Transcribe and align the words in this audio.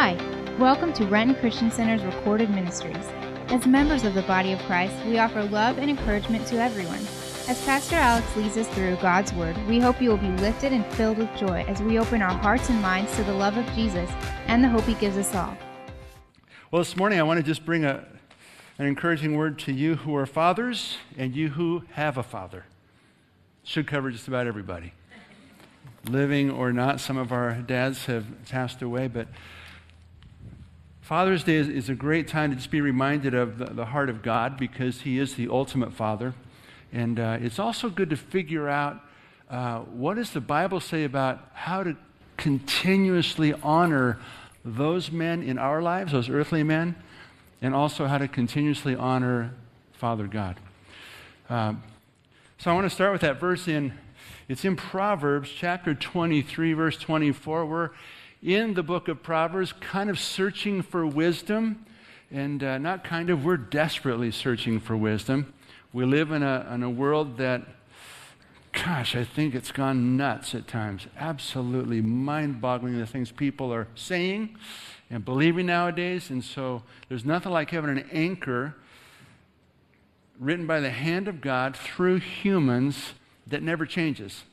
Hi, 0.00 0.14
welcome 0.60 0.92
to 0.92 1.06
Renton 1.06 1.34
Christian 1.34 1.72
Center's 1.72 2.04
recorded 2.04 2.50
ministries. 2.50 3.04
As 3.48 3.66
members 3.66 4.04
of 4.04 4.14
the 4.14 4.22
body 4.22 4.52
of 4.52 4.60
Christ, 4.60 4.94
we 5.04 5.18
offer 5.18 5.42
love 5.42 5.78
and 5.78 5.90
encouragement 5.90 6.46
to 6.46 6.62
everyone. 6.62 7.00
As 7.48 7.60
Pastor 7.64 7.96
Alex 7.96 8.36
leads 8.36 8.56
us 8.56 8.68
through 8.68 8.94
God's 9.02 9.32
Word, 9.32 9.56
we 9.66 9.80
hope 9.80 10.00
you 10.00 10.10
will 10.10 10.16
be 10.16 10.30
lifted 10.40 10.72
and 10.72 10.86
filled 10.94 11.18
with 11.18 11.34
joy 11.36 11.64
as 11.66 11.82
we 11.82 11.98
open 11.98 12.22
our 12.22 12.30
hearts 12.30 12.68
and 12.68 12.80
minds 12.80 13.12
to 13.16 13.24
the 13.24 13.32
love 13.32 13.56
of 13.56 13.66
Jesus 13.74 14.08
and 14.46 14.62
the 14.62 14.68
hope 14.68 14.84
He 14.84 14.94
gives 14.94 15.16
us 15.16 15.34
all. 15.34 15.58
Well, 16.70 16.80
this 16.80 16.96
morning 16.96 17.18
I 17.18 17.24
want 17.24 17.38
to 17.38 17.42
just 17.42 17.66
bring 17.66 17.84
a, 17.84 18.06
an 18.78 18.86
encouraging 18.86 19.36
word 19.36 19.58
to 19.58 19.72
you 19.72 19.96
who 19.96 20.14
are 20.14 20.26
fathers 20.26 20.96
and 21.16 21.34
you 21.34 21.48
who 21.48 21.82
have 21.94 22.16
a 22.16 22.22
father. 22.22 22.66
Should 23.64 23.88
cover 23.88 24.12
just 24.12 24.28
about 24.28 24.46
everybody. 24.46 24.92
Living 26.04 26.52
or 26.52 26.72
not, 26.72 27.00
some 27.00 27.16
of 27.16 27.32
our 27.32 27.54
dads 27.54 28.06
have 28.06 28.26
passed 28.48 28.80
away, 28.80 29.08
but 29.08 29.26
Father's 31.08 31.42
Day 31.42 31.54
is, 31.54 31.70
is, 31.70 31.88
a 31.88 31.94
great 31.94 32.28
time 32.28 32.50
to 32.50 32.56
just 32.56 32.70
be 32.70 32.82
reminded 32.82 33.32
of 33.32 33.56
the, 33.56 33.64
the, 33.64 33.86
heart 33.86 34.10
of 34.10 34.20
God 34.20 34.58
because 34.58 35.00
He 35.00 35.18
is 35.18 35.36
the 35.36 35.48
ultimate 35.48 35.94
Father. 35.94 36.34
And 36.92 37.18
uh, 37.18 37.38
it's 37.40 37.58
also 37.58 37.88
good 37.88 38.10
to 38.10 38.16
figure 38.16 38.68
out 38.68 39.00
uh, 39.48 39.78
what 39.78 40.16
does 40.16 40.32
the 40.32 40.42
Bible 40.42 40.80
say 40.80 41.04
about 41.04 41.48
how 41.54 41.82
to 41.82 41.96
continuously 42.36 43.54
honor 43.62 44.18
those 44.66 45.10
men 45.10 45.42
in 45.42 45.56
our 45.56 45.80
lives, 45.80 46.12
those 46.12 46.28
earthly 46.28 46.62
men, 46.62 46.94
and 47.62 47.74
also 47.74 48.04
how 48.04 48.18
to 48.18 48.28
continuously 48.28 48.94
honor 48.94 49.54
Father 49.94 50.26
God. 50.26 50.56
Uh, 51.48 51.72
so 52.58 52.70
I 52.70 52.74
want 52.74 52.84
to 52.84 52.94
start 52.94 53.12
with 53.12 53.22
that 53.22 53.40
verse 53.40 53.66
in 53.66 53.94
it's 54.46 54.62
in 54.62 54.76
Proverbs 54.76 55.48
chapter 55.56 55.94
23 55.94 56.74
verse 56.74 56.98
24 56.98 57.64
where 57.64 57.92
in 58.42 58.74
the 58.74 58.82
book 58.82 59.08
of 59.08 59.22
Proverbs, 59.22 59.72
kind 59.80 60.10
of 60.10 60.18
searching 60.18 60.82
for 60.82 61.06
wisdom. 61.06 61.84
And 62.30 62.62
uh, 62.62 62.76
not 62.78 63.04
kind 63.04 63.30
of, 63.30 63.44
we're 63.44 63.56
desperately 63.56 64.30
searching 64.30 64.80
for 64.80 64.96
wisdom. 64.96 65.54
We 65.92 66.04
live 66.04 66.30
in 66.30 66.42
a, 66.42 66.68
in 66.74 66.82
a 66.82 66.90
world 66.90 67.38
that, 67.38 67.62
gosh, 68.72 69.16
I 69.16 69.24
think 69.24 69.54
it's 69.54 69.72
gone 69.72 70.16
nuts 70.18 70.54
at 70.54 70.68
times. 70.68 71.06
Absolutely 71.16 72.02
mind 72.02 72.60
boggling 72.60 72.98
the 72.98 73.06
things 73.06 73.32
people 73.32 73.72
are 73.72 73.88
saying 73.94 74.56
and 75.08 75.24
believing 75.24 75.66
nowadays. 75.66 76.28
And 76.28 76.44
so 76.44 76.82
there's 77.08 77.24
nothing 77.24 77.50
like 77.50 77.70
having 77.70 77.90
an 77.90 78.04
anchor 78.12 78.74
written 80.38 80.66
by 80.66 80.80
the 80.80 80.90
hand 80.90 81.28
of 81.28 81.40
God 81.40 81.76
through 81.76 82.18
humans 82.18 83.14
that 83.46 83.62
never 83.62 83.86
changes. 83.86 84.44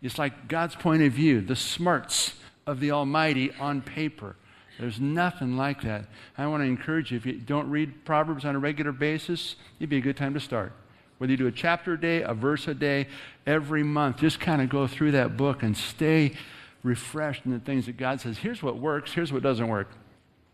It's 0.00 0.18
like 0.18 0.46
God's 0.46 0.76
point 0.76 1.02
of 1.02 1.12
view, 1.12 1.40
the 1.40 1.56
smarts 1.56 2.34
of 2.68 2.80
the 2.80 2.90
Almighty 2.90 3.50
on 3.58 3.80
paper. 3.80 4.36
There's 4.78 5.00
nothing 5.00 5.56
like 5.56 5.82
that. 5.82 6.04
I 6.36 6.46
want 6.46 6.62
to 6.62 6.66
encourage 6.66 7.10
you, 7.10 7.16
if 7.16 7.24
you 7.24 7.32
don't 7.32 7.70
read 7.70 8.04
Proverbs 8.04 8.44
on 8.44 8.54
a 8.54 8.58
regular 8.58 8.92
basis, 8.92 9.56
it'd 9.80 9.88
be 9.88 9.96
a 9.96 10.02
good 10.02 10.18
time 10.18 10.34
to 10.34 10.40
start. 10.40 10.72
Whether 11.16 11.32
you 11.32 11.36
do 11.38 11.46
a 11.46 11.52
chapter 11.52 11.94
a 11.94 12.00
day, 12.00 12.22
a 12.22 12.34
verse 12.34 12.68
a 12.68 12.74
day, 12.74 13.08
every 13.46 13.82
month, 13.82 14.18
just 14.18 14.38
kind 14.38 14.60
of 14.60 14.68
go 14.68 14.86
through 14.86 15.12
that 15.12 15.36
book 15.36 15.62
and 15.62 15.74
stay 15.74 16.34
refreshed 16.82 17.46
in 17.46 17.52
the 17.52 17.58
things 17.58 17.86
that 17.86 17.96
God 17.96 18.20
says. 18.20 18.36
Here's 18.36 18.62
what 18.62 18.76
works, 18.76 19.12
here's 19.12 19.32
what 19.32 19.42
doesn't 19.42 19.66
work. 19.66 19.88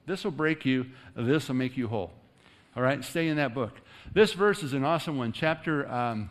This 0.07 0.23
will 0.23 0.31
break 0.31 0.65
you, 0.65 0.87
this 1.17 1.49
will 1.49 1.57
make 1.57 1.77
you 1.77 1.89
whole. 1.89 2.13
All 2.77 2.83
right, 2.83 3.05
stay 3.05 3.27
in 3.27 3.37
that 3.39 3.55
book. 3.55 3.73
This 4.13 4.35
verse 4.35 4.63
is 4.63 4.73
an 4.73 4.85
awesome 4.85 5.19
one. 5.19 5.33
Chapter 5.33 5.91
um, 5.91 6.31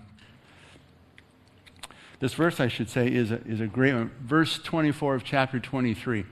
this 2.23 2.35
verse, 2.35 2.61
I 2.61 2.69
should 2.69 2.89
say, 2.89 3.13
is 3.13 3.31
a, 3.31 3.45
is 3.45 3.59
a 3.59 3.67
great 3.67 3.93
one. 3.93 4.09
Verse 4.21 4.57
24 4.57 5.15
of 5.15 5.25
chapter 5.25 5.59
23. 5.59 6.23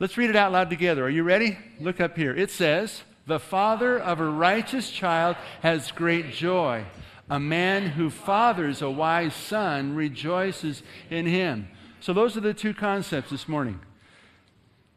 Let's 0.00 0.18
read 0.18 0.30
it 0.30 0.34
out 0.34 0.50
loud 0.50 0.68
together. 0.68 1.04
Are 1.04 1.08
you 1.08 1.22
ready? 1.22 1.56
Look 1.78 2.00
up 2.00 2.16
here. 2.16 2.34
It 2.34 2.50
says, 2.50 3.02
The 3.24 3.38
father 3.38 3.96
of 3.96 4.18
a 4.18 4.24
righteous 4.24 4.90
child 4.90 5.36
has 5.62 5.92
great 5.92 6.32
joy. 6.32 6.86
A 7.28 7.38
man 7.38 7.90
who 7.90 8.10
fathers 8.10 8.82
a 8.82 8.90
wise 8.90 9.32
son 9.32 9.94
rejoices 9.94 10.82
in 11.08 11.24
him. 11.24 11.68
So, 12.00 12.12
those 12.12 12.36
are 12.36 12.40
the 12.40 12.52
two 12.52 12.74
concepts 12.74 13.30
this 13.30 13.46
morning. 13.46 13.78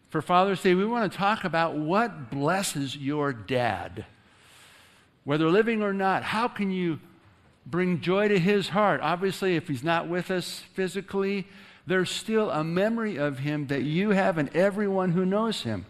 For 0.09 0.23
Father's 0.23 0.63
Day, 0.63 0.73
we 0.73 0.87
want 0.87 1.11
to 1.11 1.15
talk 1.15 1.43
about 1.43 1.75
what 1.75 2.31
blesses 2.31 2.97
your 2.97 3.31
dad. 3.31 4.07
Whether 5.23 5.47
living 5.49 5.83
or 5.83 5.93
not, 5.93 6.23
how 6.23 6.47
can 6.47 6.71
you 6.71 6.99
bring 7.65 8.01
joy 8.01 8.27
to 8.27 8.39
his 8.39 8.69
heart. 8.69 9.01
Obviously, 9.01 9.55
if 9.55 9.67
he's 9.67 9.83
not 9.83 10.07
with 10.07 10.29
us 10.29 10.59
physically, 10.73 11.47
there's 11.85 12.09
still 12.09 12.49
a 12.49 12.63
memory 12.63 13.17
of 13.17 13.39
him 13.39 13.67
that 13.67 13.83
you 13.83 14.11
have 14.11 14.37
and 14.37 14.53
everyone 14.55 15.11
who 15.11 15.25
knows 15.25 15.63
him. 15.63 15.85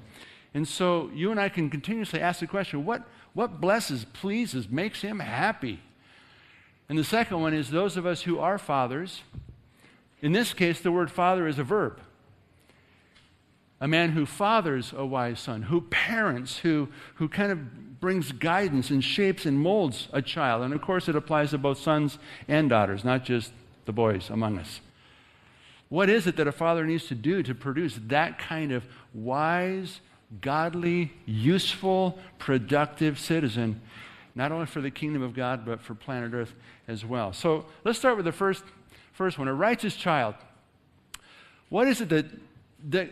And 0.54 0.68
so 0.68 1.10
you 1.14 1.32
and 1.32 1.40
I 1.40 1.50
can 1.50 1.70
continuously 1.70 2.20
ask 2.20 2.40
the 2.40 2.48
question 2.48 2.86
what, 2.86 3.08
what 3.34 3.60
blesses, 3.60 4.06
pleases, 4.14 4.70
makes 4.70 5.02
him 5.02 5.20
happy? 5.20 5.80
And 6.90 6.98
the 6.98 7.04
second 7.04 7.42
one 7.42 7.54
is 7.54 7.70
those 7.70 7.98
of 7.98 8.06
us 8.06 8.24
who 8.24 8.40
are 8.40 8.58
fathers. 8.58 9.22
In 10.22 10.32
this 10.32 10.54
case, 10.54 10.80
the 10.80 10.92
word 10.92 11.12
father 11.12 11.48
is 11.48 11.58
a 11.58 11.64
verb. 11.64 12.00
A 13.82 13.88
man 13.88 14.12
who 14.12 14.26
fathers 14.26 14.94
a 14.96 15.06
wise 15.06 15.40
son, 15.40 15.64
who 15.64 15.82
parents, 15.82 16.60
who, 16.60 16.90
who 17.16 17.28
kind 17.28 17.52
of 17.52 17.93
brings 18.04 18.34
guidance 18.34 18.90
and 18.90 19.02
shapes 19.02 19.46
and 19.46 19.58
molds 19.58 20.10
a 20.12 20.22
child. 20.22 20.62
And 20.62 20.74
of 20.74 20.82
course, 20.82 21.08
it 21.08 21.16
applies 21.16 21.52
to 21.52 21.58
both 21.58 21.78
sons 21.78 22.20
and 22.50 22.70
daughters, 22.70 23.06
not 23.06 23.24
just 23.24 23.54
the 23.86 23.94
boys 23.94 24.30
among 24.30 24.60
us. 24.60 24.82
What 25.88 26.10
is 26.10 26.28
it 26.28 26.36
that 26.36 26.46
a 26.46 26.52
father 26.52 26.86
needs 26.86 27.08
to 27.08 27.16
do 27.16 27.42
to 27.44 27.56
produce 27.56 27.98
that 28.08 28.38
kind 28.38 28.74
of 28.74 28.84
wise, 29.14 30.02
godly, 30.42 31.14
useful, 31.26 32.20
productive 32.40 33.18
citizen, 33.18 33.80
not 34.36 34.52
only 34.52 34.66
for 34.66 34.82
the 34.82 34.92
kingdom 34.92 35.22
of 35.22 35.34
God, 35.34 35.66
but 35.66 35.80
for 35.80 35.96
planet 35.96 36.34
Earth 36.34 36.54
as 36.90 37.06
well? 37.06 37.32
So 37.32 37.68
let's 37.86 37.98
start 37.98 38.18
with 38.18 38.26
the 38.26 38.34
first, 38.34 38.66
first 39.14 39.40
one 39.40 39.48
a 39.48 39.54
righteous 39.54 39.96
child. 39.96 40.36
What 41.70 41.88
is 41.88 42.02
it 42.02 42.10
that, 42.10 42.26
that 42.90 43.12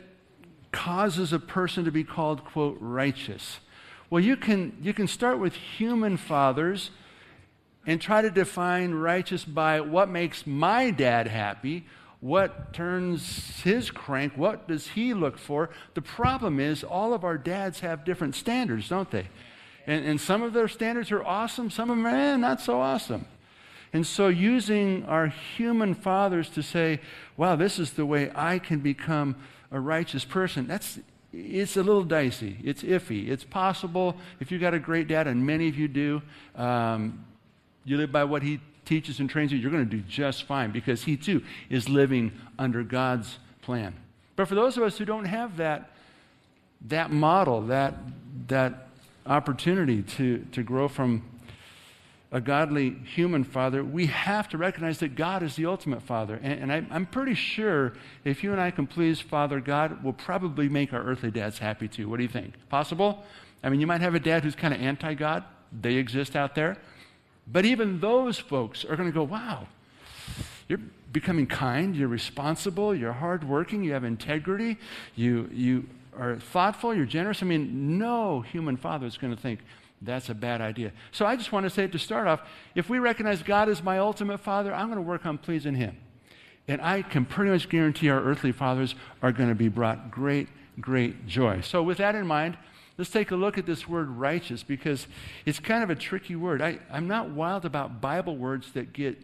causes 0.73 1.31
a 1.31 1.39
person 1.39 1.85
to 1.85 1.91
be 1.91 2.03
called, 2.03 2.43
quote, 2.43 2.75
righteous? 2.81 3.61
Well, 4.11 4.21
you 4.21 4.35
can, 4.35 4.77
you 4.81 4.93
can 4.93 5.07
start 5.07 5.39
with 5.39 5.53
human 5.53 6.17
fathers 6.17 6.91
and 7.87 8.01
try 8.01 8.21
to 8.21 8.29
define 8.29 8.93
righteous 8.93 9.45
by 9.45 9.79
what 9.79 10.09
makes 10.09 10.45
my 10.45 10.91
dad 10.91 11.27
happy, 11.27 11.85
what 12.19 12.73
turns 12.73 13.61
his 13.61 13.89
crank, 13.89 14.33
what 14.35 14.67
does 14.67 14.87
he 14.89 15.13
look 15.13 15.37
for. 15.37 15.69
The 15.93 16.01
problem 16.01 16.59
is, 16.59 16.83
all 16.83 17.13
of 17.13 17.23
our 17.23 17.37
dads 17.37 17.79
have 17.79 18.03
different 18.03 18.35
standards, 18.35 18.89
don't 18.89 19.09
they? 19.09 19.29
And, 19.87 20.05
and 20.05 20.19
some 20.19 20.43
of 20.43 20.51
their 20.51 20.67
standards 20.67 21.09
are 21.13 21.23
awesome, 21.23 21.69
some 21.71 21.89
of 21.89 21.95
them 21.95 22.05
are 22.05 22.09
eh, 22.09 22.35
not 22.35 22.59
so 22.59 22.81
awesome. 22.81 23.25
And 23.93 24.05
so, 24.05 24.27
using 24.27 25.05
our 25.05 25.27
human 25.27 25.95
fathers 25.95 26.49
to 26.49 26.61
say, 26.61 26.99
wow, 27.37 27.55
this 27.55 27.79
is 27.79 27.93
the 27.93 28.05
way 28.05 28.29
I 28.35 28.59
can 28.59 28.81
become 28.81 29.37
a 29.71 29.79
righteous 29.79 30.25
person, 30.25 30.67
that's 30.67 30.99
it's 31.33 31.77
a 31.77 31.83
little 31.83 32.03
dicey. 32.03 32.57
It's 32.63 32.83
iffy. 32.83 33.29
It's 33.29 33.43
possible 33.43 34.15
if 34.39 34.51
you've 34.51 34.61
got 34.61 34.73
a 34.73 34.79
great 34.79 35.07
dad, 35.07 35.27
and 35.27 35.45
many 35.45 35.67
of 35.67 35.77
you 35.77 35.87
do, 35.87 36.21
um, 36.55 37.25
you 37.85 37.97
live 37.97 38.11
by 38.11 38.23
what 38.23 38.43
he 38.43 38.59
teaches 38.85 39.19
and 39.19 39.29
trains 39.29 39.51
you, 39.51 39.57
you're 39.57 39.71
going 39.71 39.87
to 39.87 39.97
do 39.97 40.03
just 40.03 40.43
fine 40.43 40.71
because 40.71 41.03
he 41.03 41.15
too 41.15 41.41
is 41.69 41.87
living 41.87 42.31
under 42.59 42.83
God's 42.83 43.39
plan. 43.61 43.95
But 44.35 44.47
for 44.47 44.55
those 44.55 44.75
of 44.75 44.83
us 44.83 44.97
who 44.97 45.05
don't 45.05 45.25
have 45.25 45.57
that, 45.57 45.91
that 46.87 47.11
model, 47.11 47.61
that, 47.67 47.93
that 48.47 48.87
opportunity 49.25 50.01
to, 50.01 50.45
to 50.51 50.63
grow 50.63 50.87
from 50.87 51.23
a 52.31 52.39
godly 52.39 52.91
human 52.91 53.43
father, 53.43 53.83
we 53.83 54.05
have 54.05 54.47
to 54.49 54.57
recognize 54.57 54.99
that 54.99 55.15
God 55.15 55.43
is 55.43 55.55
the 55.57 55.65
ultimate 55.65 56.01
father. 56.01 56.39
And, 56.41 56.61
and 56.61 56.71
I, 56.71 56.85
I'm 56.89 57.05
pretty 57.05 57.33
sure 57.33 57.93
if 58.23 58.41
you 58.43 58.53
and 58.53 58.61
I 58.61 58.71
can 58.71 58.87
please 58.87 59.19
Father 59.19 59.59
God, 59.59 60.01
we'll 60.03 60.13
probably 60.13 60.69
make 60.69 60.93
our 60.93 61.03
earthly 61.03 61.31
dads 61.31 61.59
happy 61.59 61.89
too. 61.89 62.07
What 62.07 62.17
do 62.17 62.23
you 62.23 62.29
think? 62.29 62.53
Possible? 62.69 63.23
I 63.63 63.69
mean, 63.69 63.81
you 63.81 63.87
might 63.87 64.01
have 64.01 64.15
a 64.15 64.19
dad 64.19 64.43
who's 64.43 64.55
kind 64.55 64.73
of 64.73 64.79
anti 64.81 65.13
God, 65.13 65.43
they 65.77 65.95
exist 65.95 66.35
out 66.35 66.55
there. 66.55 66.77
But 67.47 67.65
even 67.65 67.99
those 67.99 68.39
folks 68.39 68.85
are 68.85 68.95
going 68.95 69.09
to 69.09 69.13
go, 69.13 69.23
wow, 69.23 69.67
you're 70.69 70.79
becoming 71.11 71.47
kind, 71.47 71.95
you're 71.95 72.07
responsible, 72.07 72.95
you're 72.95 73.11
hardworking, 73.11 73.83
you 73.83 73.91
have 73.91 74.05
integrity, 74.05 74.77
you, 75.15 75.49
you 75.51 75.85
are 76.17 76.37
thoughtful, 76.37 76.93
you're 76.95 77.05
generous. 77.05 77.43
I 77.43 77.45
mean, 77.45 77.97
no 77.97 78.39
human 78.41 78.77
father 78.77 79.05
is 79.05 79.17
going 79.17 79.35
to 79.35 79.41
think, 79.41 79.59
that's 80.01 80.29
a 80.29 80.33
bad 80.33 80.61
idea. 80.61 80.91
So 81.11 81.25
I 81.25 81.35
just 81.35 81.51
want 81.51 81.65
to 81.65 81.69
say 81.69 81.87
to 81.87 81.99
start 81.99 82.27
off 82.27 82.41
if 82.73 82.89
we 82.89 82.99
recognize 82.99 83.43
God 83.43 83.69
as 83.69 83.83
my 83.83 83.99
ultimate 83.99 84.39
father, 84.39 84.73
I'm 84.73 84.87
going 84.87 84.97
to 84.97 85.03
work 85.03 85.25
on 85.25 85.37
pleasing 85.37 85.75
Him. 85.75 85.97
And 86.67 86.81
I 86.81 87.01
can 87.01 87.25
pretty 87.25 87.51
much 87.51 87.69
guarantee 87.69 88.09
our 88.09 88.21
earthly 88.21 88.51
fathers 88.51 88.95
are 89.21 89.31
going 89.31 89.49
to 89.49 89.55
be 89.55 89.67
brought 89.67 90.11
great, 90.11 90.47
great 90.79 91.27
joy. 91.27 91.61
So, 91.61 91.83
with 91.83 91.97
that 91.97 92.15
in 92.15 92.25
mind, 92.25 92.57
let's 92.97 93.09
take 93.09 93.31
a 93.31 93.35
look 93.35 93.57
at 93.57 93.65
this 93.65 93.87
word 93.87 94.09
righteous 94.09 94.63
because 94.63 95.07
it's 95.45 95.59
kind 95.59 95.83
of 95.83 95.89
a 95.89 95.95
tricky 95.95 96.35
word. 96.35 96.61
I, 96.61 96.79
I'm 96.91 97.07
not 97.07 97.29
wild 97.29 97.65
about 97.65 97.99
Bible 98.01 98.37
words 98.37 98.71
that 98.73 98.93
get 98.93 99.17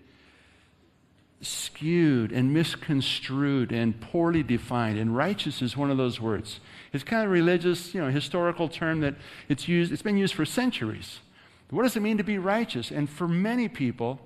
skewed 1.41 2.31
and 2.31 2.53
misconstrued 2.53 3.71
and 3.71 3.99
poorly 4.01 4.43
defined. 4.43 4.97
And 4.97 5.15
righteous 5.15 5.61
is 5.61 5.77
one 5.77 5.91
of 5.91 5.97
those 5.97 6.19
words. 6.19 6.59
It's 6.93 7.03
kind 7.03 7.23
of 7.23 7.31
religious, 7.31 7.93
you 7.93 8.01
know, 8.01 8.09
historical 8.09 8.67
term 8.67 9.01
that 9.01 9.15
it's 9.47 9.67
used, 9.67 9.91
it's 9.91 10.01
been 10.01 10.17
used 10.17 10.33
for 10.33 10.45
centuries. 10.45 11.19
What 11.69 11.83
does 11.83 11.95
it 11.95 11.99
mean 11.99 12.17
to 12.17 12.23
be 12.23 12.37
righteous? 12.37 12.91
And 12.91 13.09
for 13.09 13.27
many 13.27 13.67
people, 13.67 14.19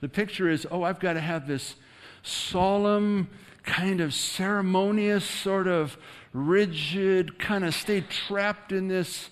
the 0.00 0.08
picture 0.08 0.48
is, 0.48 0.66
oh, 0.70 0.82
I've 0.82 1.00
got 1.00 1.14
to 1.14 1.20
have 1.20 1.46
this 1.46 1.76
solemn, 2.22 3.28
kind 3.62 4.00
of 4.00 4.12
ceremonious, 4.12 5.24
sort 5.24 5.66
of 5.66 5.96
rigid, 6.32 7.38
kind 7.38 7.64
of 7.64 7.74
stay 7.74 8.02
trapped 8.02 8.72
in 8.72 8.88
this, 8.88 9.30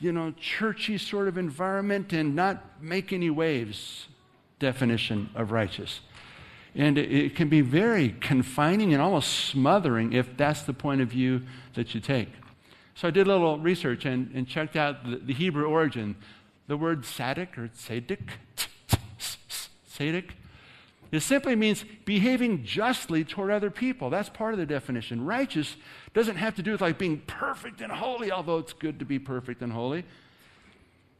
you 0.00 0.12
know, 0.12 0.32
churchy 0.32 0.98
sort 0.98 1.28
of 1.28 1.36
environment 1.36 2.12
and 2.12 2.34
not 2.34 2.82
make 2.82 3.12
any 3.12 3.30
waves 3.30 4.06
definition 4.58 5.28
of 5.34 5.52
righteous. 5.52 6.00
And 6.76 6.98
it, 6.98 7.34
can 7.34 7.48
be 7.48 7.62
very 7.62 8.10
confining 8.20 8.92
and 8.92 9.02
almost 9.02 9.46
smothering 9.46 10.12
if 10.12 10.36
that's 10.36 10.62
the 10.62 10.74
point 10.74 11.00
of 11.00 11.08
view 11.08 11.42
that 11.74 11.94
you 11.94 12.00
take. 12.00 12.28
So 12.94 13.08
I 13.08 13.10
did 13.10 13.26
a 13.26 13.30
little 13.30 13.58
research 13.58 14.04
and, 14.04 14.30
and 14.34 14.46
checked 14.46 14.76
out 14.76 15.08
the, 15.08 15.16
the 15.16 15.32
Hebrew 15.32 15.64
origin. 15.64 16.16
The 16.66 16.76
word 16.76 17.02
tzaddik 17.02 17.56
or 17.56 17.68
tzaddik, 17.68 18.28
tzaddik, 19.88 20.30
it 21.12 21.20
simply 21.20 21.54
means 21.54 21.84
behaving 22.04 22.64
justly 22.64 23.24
toward 23.24 23.50
other 23.50 23.70
people. 23.70 24.10
That's 24.10 24.28
part 24.28 24.52
of 24.52 24.58
the 24.58 24.66
definition. 24.66 25.24
Righteous 25.24 25.76
doesn't 26.14 26.36
have 26.36 26.54
to 26.56 26.62
do 26.62 26.72
with 26.72 26.80
like 26.80 26.98
being 26.98 27.20
perfect 27.26 27.80
and 27.80 27.92
holy, 27.92 28.32
although 28.32 28.58
it's 28.58 28.72
good 28.72 28.98
to 28.98 29.04
be 29.04 29.18
perfect 29.18 29.62
and 29.62 29.72
holy. 29.72 30.04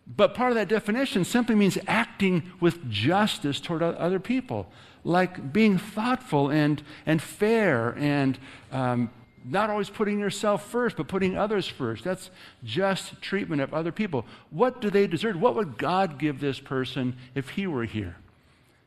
But 0.06 0.34
part 0.34 0.52
of 0.52 0.56
that 0.56 0.68
definition 0.68 1.24
simply 1.24 1.54
means 1.54 1.78
acting 1.86 2.52
with 2.60 2.88
justice 2.88 3.60
toward 3.60 3.82
other 3.82 4.20
people, 4.20 4.70
like 5.02 5.52
being 5.52 5.78
thoughtful 5.78 6.50
and, 6.50 6.82
and 7.06 7.20
fair 7.20 7.96
and 7.98 8.38
um, 8.70 9.10
not 9.44 9.70
always 9.70 9.90
putting 9.90 10.18
yourself 10.18 10.68
first, 10.70 10.96
but 10.96 11.08
putting 11.08 11.36
others 11.36 11.66
first. 11.66 12.04
That's 12.04 12.30
just 12.64 13.20
treatment 13.20 13.62
of 13.62 13.74
other 13.74 13.92
people. 13.92 14.26
What 14.50 14.80
do 14.80 14.90
they 14.90 15.06
deserve? 15.06 15.40
What 15.40 15.56
would 15.56 15.78
God 15.78 16.18
give 16.18 16.40
this 16.40 16.60
person 16.60 17.16
if 17.34 17.50
he 17.50 17.66
were 17.66 17.84
here? 17.84 18.16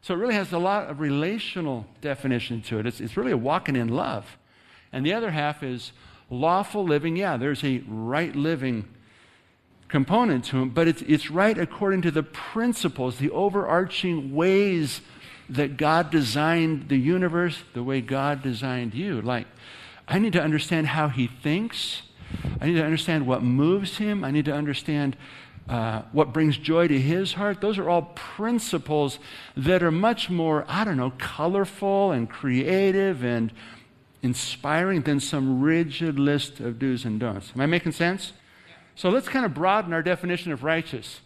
So 0.01 0.13
it 0.13 0.17
really 0.17 0.35
has 0.35 0.53
a 0.53 0.57
lot 0.57 0.89
of 0.89 1.01
relational 1.01 1.85
definition 1.99 2.61
to 2.63 2.79
it. 2.79 2.85
It's, 2.85 3.01
it's 3.01 3.17
really 3.17 3.31
a 3.33 3.37
walking 3.37 3.75
in 3.75 3.89
love. 3.89 4.37
And 4.93 5.05
the 5.05 5.13
other 5.13 5.31
half 5.31 5.63
is 5.63 5.91
lawful 6.29 6.83
living. 6.85 7.17
Yeah, 7.17 7.35
there's 7.35 7.63
a 7.63 7.83
right 7.87 8.33
living 8.35 8.87
component 9.89 10.45
to 10.45 10.63
it, 10.63 10.73
but 10.73 10.87
it's, 10.87 11.01
it's 11.01 11.29
right 11.29 11.57
according 11.57 12.01
to 12.03 12.11
the 12.11 12.23
principles, 12.23 13.17
the 13.17 13.31
overarching 13.31 14.33
ways 14.33 15.01
that 15.49 15.77
God 15.77 16.11
designed 16.11 16.89
the 16.89 16.97
universe, 16.97 17.63
the 17.73 17.83
way 17.83 17.99
God 17.99 18.41
designed 18.41 18.93
you. 18.93 19.21
Like, 19.21 19.47
I 20.07 20.19
need 20.19 20.33
to 20.33 20.41
understand 20.41 20.87
how 20.87 21.09
He 21.09 21.27
thinks. 21.27 22.03
I 22.61 22.67
need 22.67 22.75
to 22.75 22.85
understand 22.85 23.25
what 23.25 23.41
moves 23.41 23.97
Him. 23.97 24.23
I 24.23 24.31
need 24.31 24.45
to 24.45 24.53
understand 24.53 25.17
uh, 25.69 26.01
what 26.13 26.33
brings 26.33 26.57
joy 26.57 26.87
to 26.87 26.99
his 26.99 27.33
heart. 27.33 27.61
Those 27.61 27.77
are 27.77 27.87
all 27.87 28.01
principles 28.15 29.19
that 29.55 29.83
are 29.83 29.91
much 29.91 30.27
more, 30.27 30.65
I 30.67 30.83
don't 30.83 30.97
know, 30.97 31.13
colorful 31.19 32.11
and 32.11 32.27
creative 32.27 33.23
and 33.23 33.53
inspiring 34.23 35.03
than 35.03 35.19
some 35.19 35.61
rigid 35.61 36.17
list 36.17 36.59
of 36.59 36.79
do's 36.79 37.05
and 37.05 37.19
don'ts. 37.19 37.51
Am 37.53 37.61
I 37.61 37.67
making 37.67 37.91
sense? 37.91 38.33
So 38.99 39.09
let's 39.09 39.29
kind 39.29 39.45
of 39.45 39.53
broaden 39.53 39.93
our 39.93 40.03
definition 40.03 40.51
of 40.51 40.61
righteous. 40.61 41.21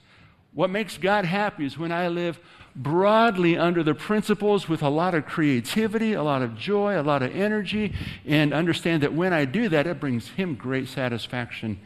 What 0.53 0.69
makes 0.69 0.99
God 0.99 1.25
happy 1.25 1.65
is 1.65 1.75
when 1.75 1.91
I 1.91 2.07
live 2.07 2.39
broadly 2.75 3.57
under 3.57 3.81
the 3.81 3.95
principles 3.95 4.69
with 4.69 4.83
a 4.83 4.89
lot 4.89 5.15
of 5.15 5.25
creativity, 5.25 6.13
a 6.13 6.21
lot 6.21 6.43
of 6.43 6.55
joy, 6.55 7.01
a 7.01 7.01
lot 7.01 7.23
of 7.23 7.35
energy, 7.35 7.91
and 8.27 8.53
understand 8.53 9.01
that 9.01 9.13
when 9.13 9.33
I 9.33 9.45
do 9.45 9.69
that, 9.69 9.87
it 9.87 9.99
brings 9.99 10.27
Him 10.27 10.53
great 10.53 10.87
satisfaction 10.87 11.79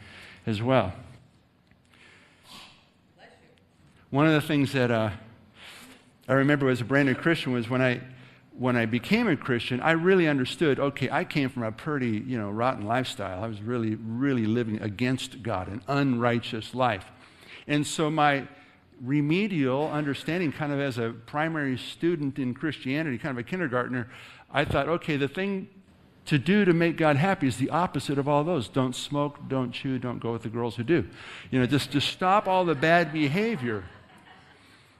as 0.45 0.61
well. 0.61 0.91
One 4.09 4.27
of 4.27 4.33
the 4.33 4.45
things 4.45 4.73
that 4.73 4.91
uh, 4.91 5.11
I 6.27 6.33
remember 6.33 6.67
as 6.67 6.81
a 6.81 6.83
brand 6.83 7.07
new 7.07 7.15
Christian 7.15 7.53
was 7.53 7.69
when 7.69 7.81
I, 7.81 8.01
when 8.57 8.75
I 8.75 8.85
became 8.85 9.27
a 9.27 9.37
Christian, 9.37 9.79
I 9.81 9.91
really 9.91 10.27
understood 10.27 10.79
okay, 10.79 11.09
I 11.11 11.23
came 11.23 11.49
from 11.49 11.63
a 11.63 11.71
pretty, 11.71 12.23
you 12.25 12.37
know, 12.37 12.49
rotten 12.49 12.85
lifestyle. 12.85 13.43
I 13.43 13.47
was 13.47 13.61
really, 13.61 13.95
really 13.95 14.45
living 14.45 14.81
against 14.81 15.43
God, 15.43 15.67
an 15.67 15.81
unrighteous 15.87 16.73
life. 16.73 17.05
And 17.67 17.85
so 17.85 18.09
my 18.09 18.47
remedial 19.01 19.91
understanding, 19.91 20.51
kind 20.51 20.71
of 20.71 20.79
as 20.79 20.97
a 20.97 21.13
primary 21.25 21.77
student 21.77 22.39
in 22.39 22.53
Christianity, 22.53 23.17
kind 23.17 23.37
of 23.37 23.45
a 23.45 23.47
kindergartner, 23.47 24.09
I 24.51 24.65
thought, 24.65 24.89
okay, 24.89 25.17
the 25.17 25.27
thing 25.27 25.67
to 26.25 26.37
do 26.37 26.65
to 26.65 26.73
make 26.73 26.97
God 26.97 27.15
happy 27.15 27.47
is 27.47 27.57
the 27.57 27.69
opposite 27.69 28.17
of 28.17 28.27
all 28.27 28.43
those. 28.43 28.67
Don't 28.67 28.95
smoke, 28.95 29.37
don't 29.47 29.71
chew, 29.71 29.99
don't 29.99 30.19
go 30.19 30.33
with 30.33 30.43
the 30.43 30.49
girls 30.49 30.75
who 30.75 30.83
do. 30.83 31.07
You 31.51 31.59
know, 31.59 31.65
just 31.65 31.91
to 31.91 32.01
stop 32.01 32.47
all 32.47 32.65
the 32.65 32.75
bad 32.75 33.13
behavior. 33.13 33.83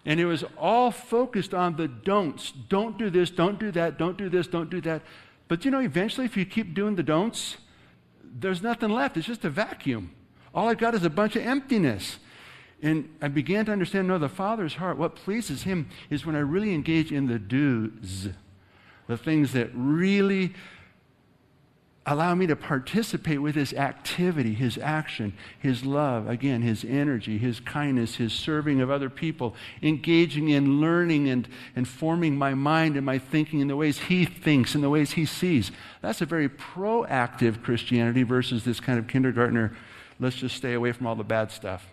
And 0.08 0.22
it 0.22 0.26
was 0.26 0.46
all 0.58 0.90
focused 0.90 1.54
on 1.54 1.76
the 1.76 1.90
don'ts. 1.90 2.54
Don't 2.70 2.98
do 2.98 3.10
this, 3.10 3.30
don't 3.30 3.60
do 3.60 3.72
that, 3.74 3.98
don't 3.98 4.18
do 4.18 4.30
this, 4.30 4.48
don't 4.48 4.70
do 4.70 4.80
that. 4.82 5.02
But 5.50 5.66
you 5.66 5.70
know, 5.70 5.82
eventually, 5.82 6.26
if 6.26 6.38
you 6.38 6.46
keep 6.46 6.74
doing 6.74 6.96
the 6.96 7.04
don'ts, 7.04 7.58
there's 8.24 8.64
nothing 8.64 8.90
left. 8.90 9.18
It's 9.18 9.28
just 9.28 9.44
a 9.44 9.50
vacuum. 9.50 10.12
All 10.56 10.70
I've 10.70 10.78
got 10.78 10.96
is 10.96 11.04
a 11.04 11.10
bunch 11.10 11.36
of 11.36 11.44
emptiness. 11.46 12.20
And 12.82 13.14
I 13.22 13.28
began 13.28 13.66
to 13.66 13.74
understand 13.74 14.08
no, 14.08 14.18
the 14.18 14.30
Father's 14.30 14.76
heart, 14.76 14.98
what 14.98 15.16
pleases 15.16 15.64
Him 15.64 15.90
is 16.10 16.26
when 16.26 16.38
I 16.38 16.40
really 16.40 16.74
engage 16.74 17.12
in 17.12 17.28
the 17.28 17.38
do's, 17.38 18.30
the 19.08 19.18
things 19.18 19.52
that 19.54 19.72
really 19.74 20.54
allow 22.08 22.34
me 22.34 22.48
to 22.48 22.56
participate 22.56 23.42
with 23.42 23.54
his 23.54 23.74
activity, 23.74 24.54
his 24.54 24.78
action, 24.78 25.34
his 25.60 25.86
love, 25.86 26.30
again, 26.30 26.62
his 26.62 26.86
energy, 26.86 27.38
his 27.38 27.60
kindness, 27.60 28.16
his 28.16 28.32
serving 28.32 28.80
of 28.80 28.90
other 28.90 29.10
people, 29.10 29.54
engaging 29.84 30.48
in 30.48 30.80
learning 30.80 31.28
and, 31.28 31.50
and 31.76 31.86
forming 31.86 32.38
my 32.38 32.54
mind 32.54 32.96
and 32.96 33.06
my 33.06 33.20
thinking 33.20 33.60
in 33.60 33.68
the 33.68 33.76
ways 33.76 34.00
he 34.00 34.24
thinks, 34.24 34.74
in 34.74 34.80
the 34.80 34.90
ways 34.90 35.12
he 35.12 35.26
sees. 35.26 35.70
That's 36.02 36.22
a 36.22 36.26
very 36.26 36.48
proactive 36.48 37.62
Christianity 37.62 38.24
versus 38.24 38.64
this 38.64 38.80
kind 38.80 38.98
of 38.98 39.08
kindergartner, 39.08 39.76
let's 40.18 40.38
just 40.38 40.56
stay 40.56 40.74
away 40.74 40.94
from 40.94 41.08
all 41.08 41.16
the 41.16 41.26
bad 41.26 41.52
stuff. 41.52 41.86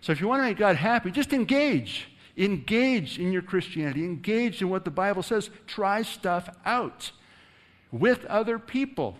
So 0.00 0.10
if 0.10 0.20
you 0.20 0.26
want 0.26 0.40
to 0.40 0.46
make 0.46 0.58
God 0.58 0.74
happy, 0.74 1.12
just 1.12 1.32
engage. 1.32 2.08
Engage 2.36 3.20
in 3.20 3.30
your 3.30 3.42
Christianity. 3.42 4.04
Engage 4.04 4.60
in 4.60 4.68
what 4.68 4.84
the 4.84 4.90
Bible 4.90 5.22
says. 5.22 5.50
Try 5.68 6.02
stuff 6.02 6.48
out 6.66 7.12
with 7.92 8.24
other 8.24 8.58
people. 8.58 9.16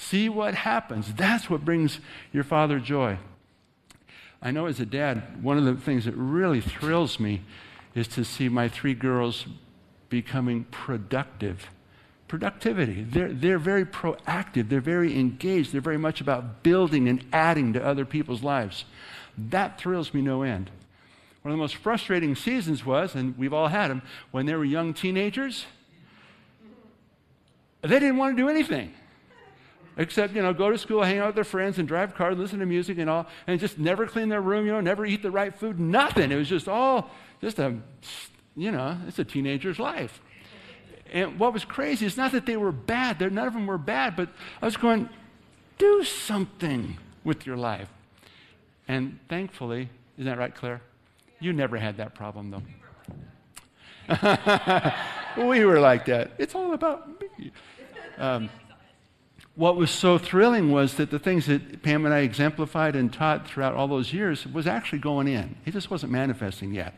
See 0.00 0.30
what 0.30 0.54
happens. 0.54 1.12
That's 1.12 1.50
what 1.50 1.62
brings 1.62 2.00
your 2.32 2.42
father 2.42 2.80
joy. 2.80 3.18
I 4.40 4.50
know 4.50 4.64
as 4.64 4.80
a 4.80 4.86
dad, 4.86 5.44
one 5.44 5.58
of 5.58 5.66
the 5.66 5.74
things 5.74 6.06
that 6.06 6.14
really 6.14 6.62
thrills 6.62 7.20
me 7.20 7.42
is 7.94 8.08
to 8.08 8.24
see 8.24 8.48
my 8.48 8.66
three 8.66 8.94
girls 8.94 9.44
becoming 10.08 10.64
productive. 10.70 11.68
Productivity. 12.28 13.02
They're, 13.02 13.30
they're 13.30 13.58
very 13.58 13.84
proactive, 13.84 14.70
they're 14.70 14.80
very 14.80 15.20
engaged, 15.20 15.74
they're 15.74 15.82
very 15.82 15.98
much 15.98 16.22
about 16.22 16.62
building 16.62 17.06
and 17.06 17.22
adding 17.30 17.74
to 17.74 17.84
other 17.84 18.06
people's 18.06 18.42
lives. 18.42 18.86
That 19.36 19.78
thrills 19.78 20.14
me 20.14 20.22
no 20.22 20.40
end. 20.40 20.70
One 21.42 21.52
of 21.52 21.58
the 21.58 21.62
most 21.62 21.76
frustrating 21.76 22.34
seasons 22.34 22.86
was, 22.86 23.14
and 23.14 23.36
we've 23.36 23.52
all 23.52 23.68
had 23.68 23.88
them, 23.88 24.00
when 24.30 24.46
they 24.46 24.54
were 24.54 24.64
young 24.64 24.94
teenagers, 24.94 25.66
they 27.82 28.00
didn't 28.00 28.16
want 28.16 28.34
to 28.34 28.42
do 28.42 28.48
anything 28.48 28.94
except, 29.96 30.34
you 30.34 30.42
know, 30.42 30.52
go 30.52 30.70
to 30.70 30.78
school, 30.78 31.02
hang 31.02 31.18
out 31.18 31.26
with 31.26 31.34
their 31.34 31.44
friends, 31.44 31.78
and 31.78 31.86
drive 31.86 32.14
cars, 32.14 32.36
listen 32.38 32.58
to 32.60 32.66
music 32.66 32.98
and 32.98 33.10
all, 33.10 33.26
and 33.46 33.60
just 33.60 33.78
never 33.78 34.06
clean 34.06 34.28
their 34.28 34.40
room, 34.40 34.66
you 34.66 34.72
know, 34.72 34.80
never 34.80 35.04
eat 35.04 35.22
the 35.22 35.30
right 35.30 35.54
food, 35.54 35.78
nothing. 35.78 36.32
It 36.32 36.36
was 36.36 36.48
just 36.48 36.68
all, 36.68 37.10
just 37.40 37.58
a, 37.58 37.76
you 38.56 38.70
know, 38.70 38.96
it's 39.06 39.18
a 39.18 39.24
teenager's 39.24 39.78
life. 39.78 40.20
And 41.12 41.38
what 41.38 41.52
was 41.52 41.64
crazy 41.64 42.06
is 42.06 42.16
not 42.16 42.32
that 42.32 42.46
they 42.46 42.56
were 42.56 42.72
bad, 42.72 43.18
They're, 43.18 43.30
none 43.30 43.46
of 43.46 43.52
them 43.52 43.66
were 43.66 43.78
bad, 43.78 44.16
but 44.16 44.28
I 44.62 44.64
was 44.64 44.76
going, 44.76 45.08
do 45.78 46.04
something 46.04 46.98
with 47.24 47.46
your 47.46 47.56
life. 47.56 47.88
And 48.86 49.18
thankfully, 49.28 49.88
isn't 50.16 50.30
that 50.30 50.38
right, 50.38 50.54
Claire? 50.54 50.82
You 51.40 51.52
never 51.52 51.78
had 51.78 51.96
that 51.96 52.14
problem, 52.14 52.50
though. 52.50 52.62
we 55.36 55.64
were 55.64 55.80
like 55.80 56.04
that. 56.06 56.32
It's 56.38 56.54
all 56.54 56.74
about 56.74 57.08
me. 57.20 57.52
Um, 58.18 58.50
what 59.56 59.76
was 59.76 59.90
so 59.90 60.16
thrilling 60.16 60.70
was 60.70 60.94
that 60.94 61.10
the 61.10 61.18
things 61.18 61.46
that 61.46 61.82
Pam 61.82 62.04
and 62.04 62.14
I 62.14 62.20
exemplified 62.20 62.96
and 62.96 63.12
taught 63.12 63.46
throughout 63.46 63.74
all 63.74 63.88
those 63.88 64.12
years 64.12 64.46
was 64.46 64.66
actually 64.66 65.00
going 65.00 65.28
in. 65.28 65.56
It 65.66 65.72
just 65.72 65.90
wasn't 65.90 66.12
manifesting 66.12 66.72
yet. 66.72 66.94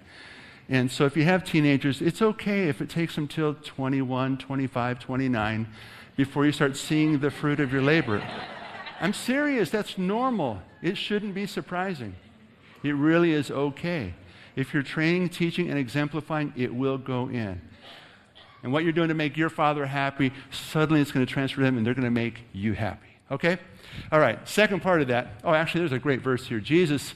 And 0.69 0.91
so 0.91 1.05
if 1.05 1.17
you 1.17 1.25
have 1.25 1.45
teenagers, 1.45 2.01
it's 2.01 2.23
okay 2.23 2.69
if 2.69 2.81
it 2.81 2.89
takes 2.89 3.15
them 3.15 3.27
till 3.27 3.55
21, 3.55 4.39
25, 4.39 4.99
29 4.99 5.69
before 6.17 6.47
you 6.47 6.53
start 6.53 6.77
seeing 6.77 7.19
the 7.19 7.31
fruit 7.31 7.59
of 7.59 7.73
your 7.73 7.83
labor. 7.83 8.23
I'm 9.01 9.13
serious, 9.13 9.71
that's 9.71 9.99
normal. 9.99 10.63
It 10.83 10.97
shouldn't 10.97 11.35
be 11.35 11.47
surprising. 11.47 12.15
It 12.83 12.93
really 12.93 13.33
is 13.33 13.51
okay. 13.51 14.15
If 14.55 14.75
you're 14.75 14.83
training, 14.83 15.31
teaching, 15.31 15.71
and 15.71 15.79
exemplifying, 15.79 16.53
it 16.57 16.75
will 16.75 16.99
go 16.99 17.29
in. 17.29 17.61
And 18.63 18.73
what 18.73 18.85
you're 18.85 18.93
doing 18.93 19.09
to 19.09 19.15
make 19.15 19.37
your 19.37 19.51
father 19.51 19.87
happy, 19.87 20.33
suddenly 20.51 21.01
it's 21.01 21.13
going 21.13 21.27
to 21.27 21.33
transfer 21.33 21.63
them 21.63 21.77
and 21.77 21.87
they're 21.87 21.95
going 21.95 22.05
to 22.05 22.11
make 22.11 22.43
you 22.53 22.75
happy. 22.75 23.09
Okay? 23.31 23.59
All 24.11 24.21
right, 24.21 24.47
second 24.49 24.83
part 24.83 25.03
of 25.03 25.09
that. 25.09 25.33
Oh, 25.43 25.53
actually, 25.53 25.81
there's 25.81 25.93
a 25.93 25.99
great 25.99 26.21
verse 26.21 26.47
here. 26.47 26.61
Jesus 26.61 27.15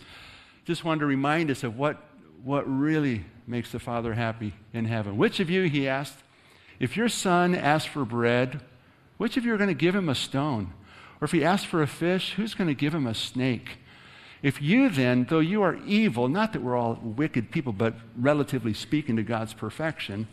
just 0.64 0.84
wanted 0.84 1.00
to 1.00 1.06
remind 1.06 1.50
us 1.50 1.62
of 1.62 1.76
what, 1.76 2.02
what 2.42 2.64
really 2.66 3.24
makes 3.46 3.70
the 3.70 3.78
Father 3.78 4.14
happy 4.14 4.52
in 4.72 4.86
heaven. 4.86 5.16
Which 5.16 5.40
of 5.40 5.48
you, 5.48 5.64
he 5.64 5.86
asked, 5.86 6.16
if 6.80 6.96
your 6.96 7.08
son 7.08 7.54
asks 7.54 7.88
for 7.88 8.04
bread, 8.04 8.60
which 9.16 9.36
of 9.36 9.44
you 9.44 9.54
are 9.54 9.56
going 9.56 9.68
to 9.68 9.74
give 9.74 9.94
him 9.94 10.08
a 10.08 10.14
stone? 10.14 10.72
Or 11.20 11.26
if 11.26 11.32
he 11.32 11.44
asks 11.44 11.64
for 11.64 11.80
a 11.80 11.86
fish, 11.86 12.34
who's 12.34 12.54
going 12.54 12.68
to 12.68 12.74
give 12.74 12.94
him 12.94 13.06
a 13.06 13.14
snake? 13.14 13.78
If 14.42 14.60
you 14.60 14.90
then, 14.90 15.26
though 15.28 15.40
you 15.40 15.62
are 15.62 15.76
evil, 15.86 16.28
not 16.28 16.52
that 16.52 16.62
we're 16.62 16.76
all 16.76 16.98
wicked 17.02 17.50
people, 17.50 17.72
but 17.72 17.94
relatively 18.18 18.74
speaking 18.74 19.16
to 19.16 19.22
God's 19.22 19.54
perfection, 19.54 20.28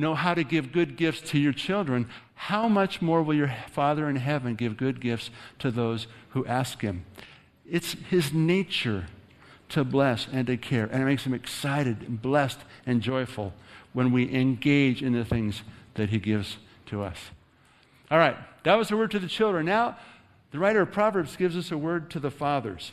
know 0.00 0.14
how 0.14 0.34
to 0.34 0.42
give 0.42 0.72
good 0.72 0.96
gifts 0.96 1.20
to 1.30 1.38
your 1.38 1.52
children, 1.52 2.08
how 2.34 2.68
much 2.68 3.00
more 3.00 3.22
will 3.22 3.34
your 3.34 3.54
Father 3.70 4.08
in 4.08 4.16
heaven 4.16 4.54
give 4.54 4.76
good 4.76 5.00
gifts 5.00 5.30
to 5.58 5.70
those 5.70 6.06
who 6.30 6.44
ask 6.46 6.80
him? 6.80 7.04
It's 7.70 7.92
his 8.08 8.32
nature 8.32 9.06
to 9.68 9.84
bless 9.84 10.26
and 10.32 10.46
to 10.48 10.56
care, 10.56 10.86
and 10.86 11.02
it 11.02 11.06
makes 11.06 11.24
him 11.24 11.34
excited 11.34 12.02
and 12.02 12.20
blessed 12.20 12.58
and 12.86 13.00
joyful 13.00 13.52
when 13.92 14.10
we 14.10 14.34
engage 14.34 15.02
in 15.02 15.12
the 15.12 15.24
things 15.24 15.62
that 15.94 16.10
he 16.10 16.18
gives 16.18 16.56
to 16.86 17.02
us. 17.02 17.18
All 18.10 18.18
right, 18.18 18.36
that 18.64 18.74
was 18.74 18.88
the 18.88 18.96
word 18.96 19.10
to 19.12 19.18
the 19.18 19.28
children. 19.28 19.66
Now, 19.66 19.96
the 20.50 20.58
writer 20.58 20.80
of 20.80 20.90
Proverbs 20.90 21.36
gives 21.36 21.56
us 21.56 21.70
a 21.70 21.78
word 21.78 22.10
to 22.10 22.20
the 22.20 22.30
fathers. 22.30 22.92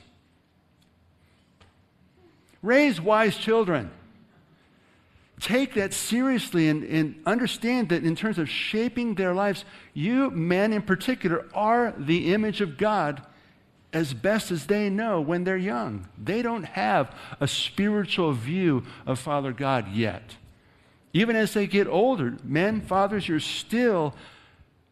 Raise 2.61 3.01
wise 3.01 3.37
children. 3.37 3.91
Take 5.39 5.75
that 5.75 5.94
seriously 5.94 6.67
and, 6.67 6.84
and, 6.84 7.22
understand 7.27 7.89
that 7.89 8.03
in 8.03 8.15
terms 8.15 8.39
of 8.39 8.50
shaping 8.50 9.13
their 9.15 9.36
lives, 9.36 9.65
you 9.94 10.32
men 10.32 10.74
in 10.74 10.82
particular 10.82 11.46
are 11.53 11.94
the 11.96 12.34
image 12.34 12.60
of 12.60 12.77
God 12.77 13.22
as 13.94 14.13
best 14.13 14.50
as 14.50 14.65
they 14.65 14.89
know 14.89 15.22
when 15.22 15.44
they're 15.44 15.56
young. 15.56 16.08
They 16.17 16.41
don't 16.41 16.63
have 16.63 17.15
a 17.39 17.48
spiritual 17.48 18.34
view 18.34 18.84
of 19.06 19.20
Father 19.20 19.53
God 19.53 19.91
yet. 19.91 20.36
Even 21.13 21.36
as 21.36 21.53
they 21.53 21.67
get 21.67 21.88
older, 21.88 22.38
men, 22.44 22.82
fathers, 22.82 23.27
you're 23.27 23.39
still 23.39 24.15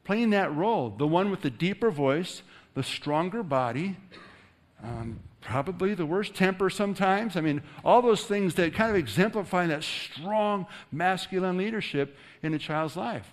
playing 0.04 0.30
that 0.30 0.56
role 0.56 0.92
the 0.92 1.08
one 1.08 1.32
with 1.32 1.42
the 1.42 1.50
deeper 1.50 1.92
voice, 1.92 2.44
the 2.74 2.84
stronger 2.84 3.44
body, 3.44 3.98
um, 4.84 5.20
probably 5.46 5.94
the 5.94 6.06
worst 6.06 6.34
temper 6.34 6.70
sometimes. 6.70 7.38
I 7.38 7.42
mean, 7.42 7.62
all 7.84 8.02
those 8.02 8.26
things 8.26 8.56
that 8.56 8.74
kind 8.74 8.90
of 8.90 8.98
exemplify 8.98 9.68
that 9.68 9.84
strong 9.84 10.66
masculine 10.92 11.56
leadership 11.56 12.18
in 12.42 12.54
a 12.54 12.60
child's 12.60 12.98
life. 12.98 13.30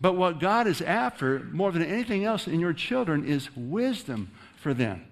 But 0.00 0.14
what 0.14 0.38
God 0.38 0.66
is 0.66 0.80
after 0.80 1.40
more 1.52 1.72
than 1.72 1.82
anything 1.82 2.24
else 2.24 2.46
in 2.46 2.60
your 2.60 2.72
children 2.72 3.26
is 3.26 3.54
wisdom 3.56 4.30
for 4.56 4.72
them. 4.72 5.04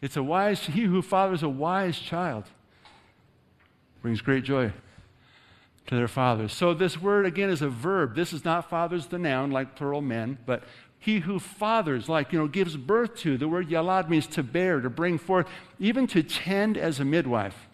It's 0.00 0.16
a 0.16 0.22
wise, 0.22 0.60
he 0.66 0.82
who 0.82 1.02
fathers 1.02 1.42
a 1.42 1.48
wise 1.48 1.98
child 1.98 2.44
brings 4.00 4.20
great 4.20 4.44
joy 4.44 4.72
to 5.88 5.94
their 5.94 6.08
fathers. 6.08 6.52
So 6.52 6.72
this 6.72 7.00
word 7.00 7.26
again 7.26 7.50
is 7.50 7.62
a 7.62 7.68
verb. 7.68 8.14
This 8.14 8.32
is 8.32 8.44
not 8.44 8.70
fathers 8.70 9.06
the 9.06 9.18
noun 9.18 9.50
like 9.50 9.76
plural 9.76 10.00
men, 10.00 10.38
but 10.46 10.62
he 10.98 11.20
who 11.20 11.38
fathers, 11.38 12.08
like, 12.08 12.32
you 12.32 12.38
know, 12.38 12.48
gives 12.48 12.76
birth 12.76 13.16
to. 13.18 13.36
The 13.36 13.48
word 13.48 13.68
yalad 13.68 14.08
means 14.08 14.26
to 14.28 14.42
bear, 14.42 14.80
to 14.80 14.90
bring 14.90 15.18
forth, 15.18 15.46
even 15.78 16.06
to 16.08 16.22
tend 16.22 16.76
as 16.76 16.98
a 17.00 17.04
midwife. 17.04 17.68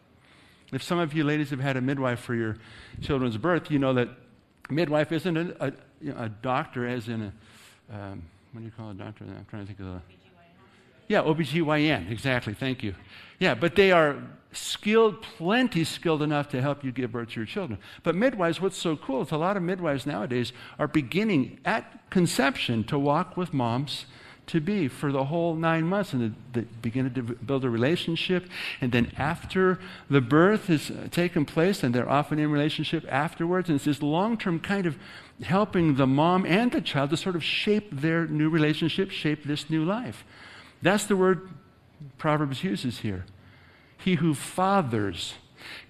If 0.73 0.83
some 0.83 0.99
of 0.99 1.15
you 1.15 1.25
ladies 1.25 1.51
have 1.51 1.61
had 1.61 1.77
a 1.77 1.81
midwife 1.81 2.21
for 2.21 2.35
your 2.35 2.57
children's 3.01 3.37
birth, 3.37 3.71
you 3.71 3.79
know 3.79 3.95
that 3.95 4.09
midwife 4.71 5.13
isn't 5.13 5.37
a, 5.37 5.55
a, 5.61 5.73
you 6.01 6.13
know, 6.13 6.19
a 6.19 6.29
doctor, 6.29 6.87
as 6.87 7.09
in 7.09 7.23
a, 7.91 7.95
um, 7.95 8.23
what 8.53 8.61
do 8.61 8.65
you 8.65 8.73
call 8.77 8.91
a 8.91 8.95
doctor? 8.95 9.25
I'm 9.25 9.47
trying 9.49 9.63
to 9.63 9.67
think 9.67 9.81
of 9.81 9.87
a. 9.87 10.03
Yeah, 11.09 11.23
OBGYN, 11.23 12.11
exactly, 12.11 12.55
thank 12.55 12.83
you. 12.83 12.95
Yeah, 13.39 13.55
but 13.55 13.77
they 13.77 13.93
are 13.93 14.17
skilled, 14.53 15.23
plenty 15.23 15.85
skilled 15.85 16.23
enough 16.23 16.49
to 16.51 16.61
help 16.61 16.85
you 16.85 16.93
give 16.93 17.13
birth 17.13 17.31
to 17.31 17.41
your 17.41 17.47
children. 17.47 17.79
But 18.03 18.15
midwives, 18.15 18.61
what's 18.61 18.77
so 18.77 18.97
cool 18.97 19.23
is 19.23 19.31
a 19.31 19.37
lot 19.37 19.57
of 19.57 19.63
midwives 19.63 20.07
nowadays 20.07 20.53
are 20.79 20.89
beginning 20.89 21.59
at 21.65 22.11
conception 22.11 22.85
to 22.85 22.99
walk 22.99 23.37
with 23.37 23.53
moms 23.53 24.07
to 24.47 24.61
be 24.61 24.89
for 24.89 25.13
the 25.13 25.25
whole 25.25 25.55
nine 25.55 25.85
months 25.85 26.13
and 26.13 26.35
they 26.53 26.63
begin 26.83 27.13
to 27.15 27.23
build 27.23 27.65
a 27.65 27.71
relationship. 27.71 28.49
And 28.81 28.93
then 28.93 29.13
after 29.17 29.79
the 30.11 30.21
birth 30.21 30.67
has 30.67 30.91
taken 31.11 31.45
place, 31.45 31.83
and 31.83 31.95
they're 31.95 32.09
often 32.09 32.39
in 32.39 32.51
relationship 32.51 33.07
afterwards, 33.09 33.69
and 33.69 33.77
it's 33.77 33.85
this 33.85 34.03
long 34.03 34.37
term 34.37 34.59
kind 34.61 34.87
of 34.87 34.99
helping 35.43 35.95
the 35.95 36.07
mom 36.07 36.45
and 36.45 36.73
the 36.73 36.81
child 36.81 37.11
to 37.11 37.17
sort 37.17 37.37
of 37.37 37.45
shape 37.45 37.89
their 37.93 38.27
new 38.27 38.51
relationship, 38.51 39.11
shape 39.11 39.45
this 39.45 39.71
new 39.71 39.85
life. 39.85 40.25
That's 40.83 41.05
the 41.05 41.17
word 41.17 41.49
Proverbs 42.19 42.65
uses 42.65 42.99
here 42.99 43.25
he 44.05 44.17
who 44.17 44.35
fathers 44.35 45.35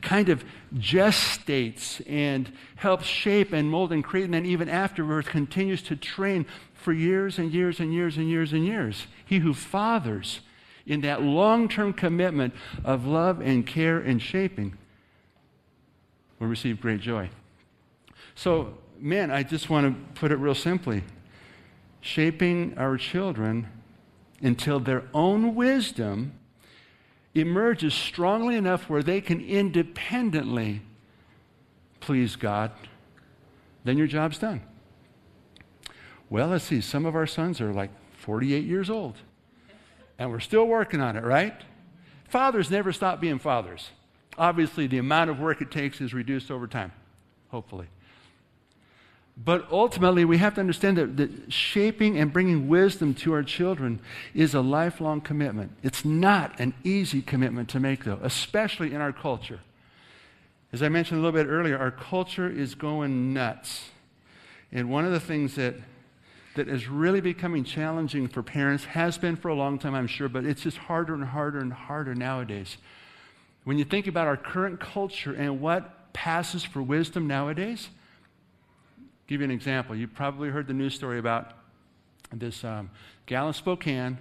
kind 0.00 0.28
of 0.28 0.44
gestates 0.74 2.02
and 2.08 2.52
helps 2.76 3.06
shape 3.06 3.52
and 3.52 3.70
mold 3.70 3.92
and 3.92 4.04
create, 4.04 4.24
and 4.24 4.34
then 4.34 4.46
even 4.46 4.68
afterwards 4.68 5.28
continues 5.28 5.82
to 5.82 5.96
train 5.96 6.46
for 6.74 6.92
years 6.92 7.38
and 7.38 7.52
years 7.52 7.80
and 7.80 7.92
years 7.94 8.16
and 8.16 8.28
years 8.28 8.52
and 8.52 8.66
years. 8.66 9.06
He 9.24 9.38
who 9.38 9.54
fathers 9.54 10.40
in 10.86 11.00
that 11.02 11.22
long 11.22 11.68
term 11.68 11.92
commitment 11.92 12.54
of 12.84 13.06
love 13.06 13.40
and 13.40 13.66
care 13.66 13.98
and 13.98 14.20
shaping 14.20 14.76
will 16.38 16.48
receive 16.48 16.80
great 16.80 17.00
joy. 17.00 17.30
So, 18.34 18.74
man, 18.98 19.30
I 19.30 19.42
just 19.42 19.70
want 19.70 19.86
to 19.86 20.20
put 20.20 20.32
it 20.32 20.36
real 20.36 20.54
simply 20.54 21.04
shaping 22.00 22.74
our 22.76 22.96
children 22.96 23.68
until 24.40 24.80
their 24.80 25.04
own 25.14 25.54
wisdom 25.54 26.32
emerges 27.34 27.94
strongly 27.94 28.56
enough 28.56 28.90
where 28.90 29.02
they 29.02 29.20
can 29.20 29.40
independently 29.40 30.82
please 32.00 32.36
God, 32.36 32.72
then 33.84 33.96
your 33.96 34.06
job's 34.06 34.38
done. 34.38 34.60
Well, 36.28 36.48
let's 36.48 36.64
see, 36.64 36.80
some 36.80 37.06
of 37.06 37.14
our 37.14 37.26
sons 37.26 37.60
are 37.60 37.72
like 37.72 37.90
48 38.18 38.64
years 38.64 38.90
old, 38.90 39.16
and 40.18 40.30
we're 40.30 40.40
still 40.40 40.66
working 40.66 41.00
on 41.00 41.16
it, 41.16 41.24
right? 41.24 41.54
Fathers 42.28 42.70
never 42.70 42.92
stop 42.92 43.20
being 43.20 43.38
fathers. 43.38 43.90
Obviously, 44.38 44.86
the 44.86 44.98
amount 44.98 45.30
of 45.30 45.40
work 45.40 45.60
it 45.60 45.70
takes 45.70 46.00
is 46.00 46.14
reduced 46.14 46.50
over 46.50 46.66
time, 46.66 46.92
hopefully. 47.50 47.88
But 49.36 49.66
ultimately, 49.72 50.24
we 50.24 50.38
have 50.38 50.54
to 50.54 50.60
understand 50.60 50.98
that, 50.98 51.16
that, 51.16 51.52
shaping 51.52 52.18
and 52.18 52.32
bringing 52.32 52.68
wisdom 52.68 53.14
to 53.14 53.32
our 53.32 53.42
children 53.42 54.00
is 54.34 54.54
a 54.54 54.60
lifelong 54.60 55.20
commitment. 55.22 55.72
It's 55.82 56.04
not 56.04 56.60
an 56.60 56.74
easy 56.84 57.22
commitment 57.22 57.70
to 57.70 57.80
make, 57.80 58.04
though, 58.04 58.18
especially 58.22 58.92
in 58.92 59.00
our 59.00 59.12
culture. 59.12 59.60
As 60.72 60.82
I 60.82 60.88
mentioned 60.90 61.20
a 61.20 61.22
little 61.24 61.38
bit 61.38 61.50
earlier, 61.50 61.78
our 61.78 61.90
culture 61.90 62.48
is 62.48 62.74
going 62.74 63.32
nuts. 63.32 63.90
And 64.70 64.90
one 64.90 65.04
of 65.06 65.12
the 65.12 65.20
things 65.20 65.54
that, 65.54 65.76
that 66.54 66.68
is 66.68 66.88
really 66.88 67.20
becoming 67.22 67.64
challenging 67.64 68.28
for 68.28 68.42
parents 68.42 68.84
has 68.84 69.16
been 69.16 69.36
for 69.36 69.48
a 69.48 69.54
long 69.54 69.78
time, 69.78 69.94
I'm 69.94 70.06
sure, 70.06 70.28
but 70.28 70.44
it's 70.44 70.62
just 70.62 70.76
harder 70.76 71.14
and 71.14 71.24
harder 71.24 71.58
and 71.58 71.72
harder 71.72 72.14
nowadays. 72.14 72.76
When 73.64 73.78
you 73.78 73.84
think 73.84 74.06
about 74.06 74.26
our 74.26 74.36
current 74.36 74.78
culture 74.78 75.32
and 75.34 75.60
what 75.60 76.12
passes 76.12 76.64
for 76.64 76.82
wisdom 76.82 77.26
nowadays, 77.26 77.88
give 79.32 79.40
you 79.40 79.46
an 79.46 79.50
example. 79.50 79.96
You 79.96 80.06
probably 80.06 80.50
heard 80.50 80.66
the 80.66 80.74
news 80.74 80.94
story 80.94 81.18
about 81.18 81.52
this 82.32 82.64
um, 82.64 82.90
gal 83.26 83.48
in 83.48 83.54
Spokane 83.54 84.18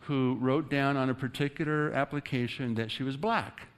who 0.00 0.36
wrote 0.40 0.68
down 0.68 0.96
on 0.96 1.08
a 1.08 1.14
particular 1.14 1.92
application 1.92 2.74
that 2.74 2.90
she 2.90 3.04
was 3.04 3.16
black. 3.16 3.68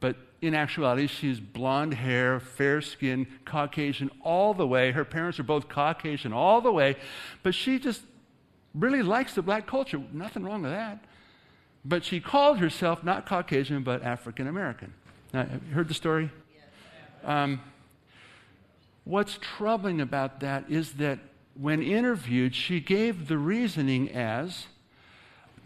But 0.00 0.16
in 0.40 0.54
actuality, 0.54 1.06
she's 1.06 1.38
blonde 1.38 1.94
hair, 1.94 2.40
fair 2.40 2.80
skin, 2.80 3.28
Caucasian 3.44 4.10
all 4.22 4.54
the 4.54 4.66
way. 4.66 4.90
Her 4.90 5.04
parents 5.04 5.38
are 5.38 5.44
both 5.44 5.68
Caucasian 5.68 6.32
all 6.32 6.60
the 6.60 6.72
way. 6.72 6.96
But 7.44 7.54
she 7.54 7.78
just 7.78 8.02
really 8.74 9.02
likes 9.02 9.34
the 9.34 9.42
black 9.42 9.68
culture. 9.68 10.02
Nothing 10.12 10.42
wrong 10.42 10.62
with 10.62 10.72
that. 10.72 11.04
But 11.84 12.04
she 12.04 12.18
called 12.18 12.58
herself 12.58 13.04
not 13.04 13.26
Caucasian, 13.26 13.84
but 13.84 14.02
African 14.02 14.48
American. 14.48 14.92
Now, 15.32 15.44
have 15.44 15.62
you 15.68 15.74
heard 15.74 15.86
the 15.86 15.94
story? 15.94 16.28
Yes. 16.52 16.64
Um, 17.24 17.60
What's 19.04 19.38
troubling 19.40 20.00
about 20.00 20.40
that 20.40 20.64
is 20.68 20.94
that 20.94 21.18
when 21.54 21.82
interviewed, 21.82 22.54
she 22.54 22.80
gave 22.80 23.28
the 23.28 23.38
reasoning 23.38 24.10
as 24.10 24.66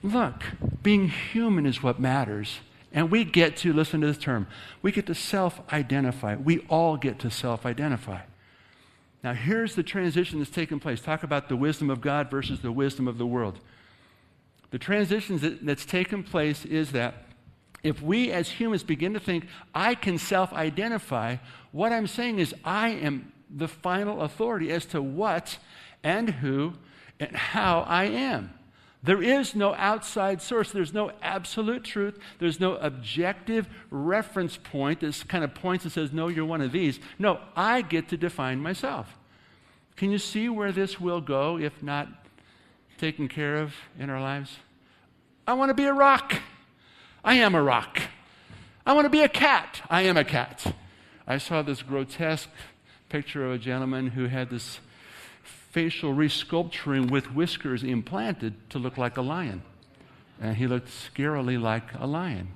look, 0.02 0.42
being 0.82 1.08
human 1.08 1.66
is 1.66 1.82
what 1.82 2.00
matters. 2.00 2.60
And 2.92 3.10
we 3.10 3.24
get 3.24 3.56
to, 3.58 3.72
listen 3.72 4.00
to 4.00 4.06
this 4.06 4.18
term, 4.18 4.46
we 4.80 4.92
get 4.92 5.06
to 5.06 5.14
self 5.14 5.60
identify. 5.72 6.36
We 6.36 6.60
all 6.68 6.96
get 6.96 7.18
to 7.20 7.30
self 7.30 7.66
identify. 7.66 8.20
Now, 9.22 9.34
here's 9.34 9.74
the 9.74 9.82
transition 9.82 10.38
that's 10.38 10.50
taken 10.50 10.78
place. 10.78 11.00
Talk 11.00 11.22
about 11.22 11.48
the 11.48 11.56
wisdom 11.56 11.90
of 11.90 12.00
God 12.00 12.30
versus 12.30 12.60
the 12.60 12.72
wisdom 12.72 13.08
of 13.08 13.18
the 13.18 13.26
world. 13.26 13.58
The 14.70 14.78
transition 14.78 15.58
that's 15.62 15.84
taken 15.84 16.22
place 16.22 16.64
is 16.64 16.92
that 16.92 17.25
if 17.86 18.02
we 18.02 18.30
as 18.32 18.48
humans 18.48 18.82
begin 18.82 19.14
to 19.14 19.20
think, 19.20 19.46
I 19.74 19.94
can 19.94 20.18
self 20.18 20.52
identify, 20.52 21.36
what 21.72 21.92
I'm 21.92 22.06
saying 22.06 22.38
is, 22.38 22.54
I 22.64 22.90
am 22.90 23.32
the 23.54 23.68
final 23.68 24.22
authority 24.22 24.72
as 24.72 24.86
to 24.86 25.00
what 25.02 25.58
and 26.02 26.30
who 26.30 26.74
and 27.20 27.34
how 27.36 27.80
I 27.80 28.04
am. 28.04 28.50
There 29.02 29.22
is 29.22 29.54
no 29.54 29.72
outside 29.74 30.42
source. 30.42 30.72
There's 30.72 30.92
no 30.92 31.12
absolute 31.22 31.84
truth. 31.84 32.18
There's 32.40 32.58
no 32.58 32.74
objective 32.76 33.68
reference 33.90 34.56
point 34.56 35.00
that 35.00 35.24
kind 35.28 35.44
of 35.44 35.54
points 35.54 35.84
and 35.84 35.92
says, 35.92 36.12
no, 36.12 36.26
you're 36.26 36.44
one 36.44 36.60
of 36.60 36.72
these. 36.72 36.98
No, 37.18 37.38
I 37.54 37.82
get 37.82 38.08
to 38.08 38.16
define 38.16 38.58
myself. 38.60 39.16
Can 39.94 40.10
you 40.10 40.18
see 40.18 40.48
where 40.48 40.72
this 40.72 41.00
will 41.00 41.20
go 41.20 41.56
if 41.56 41.82
not 41.82 42.08
taken 42.98 43.28
care 43.28 43.56
of 43.56 43.74
in 43.98 44.10
our 44.10 44.20
lives? 44.20 44.56
I 45.46 45.54
want 45.54 45.70
to 45.70 45.74
be 45.74 45.84
a 45.84 45.92
rock. 45.92 46.40
I 47.26 47.34
am 47.34 47.56
a 47.56 47.62
rock. 47.62 48.02
I 48.86 48.92
want 48.92 49.04
to 49.04 49.10
be 49.10 49.22
a 49.22 49.28
cat. 49.28 49.82
I 49.90 50.02
am 50.02 50.16
a 50.16 50.22
cat. 50.22 50.64
I 51.26 51.38
saw 51.38 51.60
this 51.60 51.82
grotesque 51.82 52.48
picture 53.08 53.44
of 53.44 53.50
a 53.50 53.58
gentleman 53.58 54.06
who 54.06 54.26
had 54.26 54.48
this 54.48 54.78
facial 55.42 56.14
resculpturing 56.14 57.10
with 57.10 57.34
whiskers 57.34 57.82
implanted 57.82 58.70
to 58.70 58.78
look 58.78 58.96
like 58.96 59.16
a 59.16 59.22
lion. 59.22 59.62
And 60.40 60.56
he 60.56 60.68
looked 60.68 60.88
scarily 60.88 61.60
like 61.60 61.92
a 61.98 62.06
lion. 62.06 62.52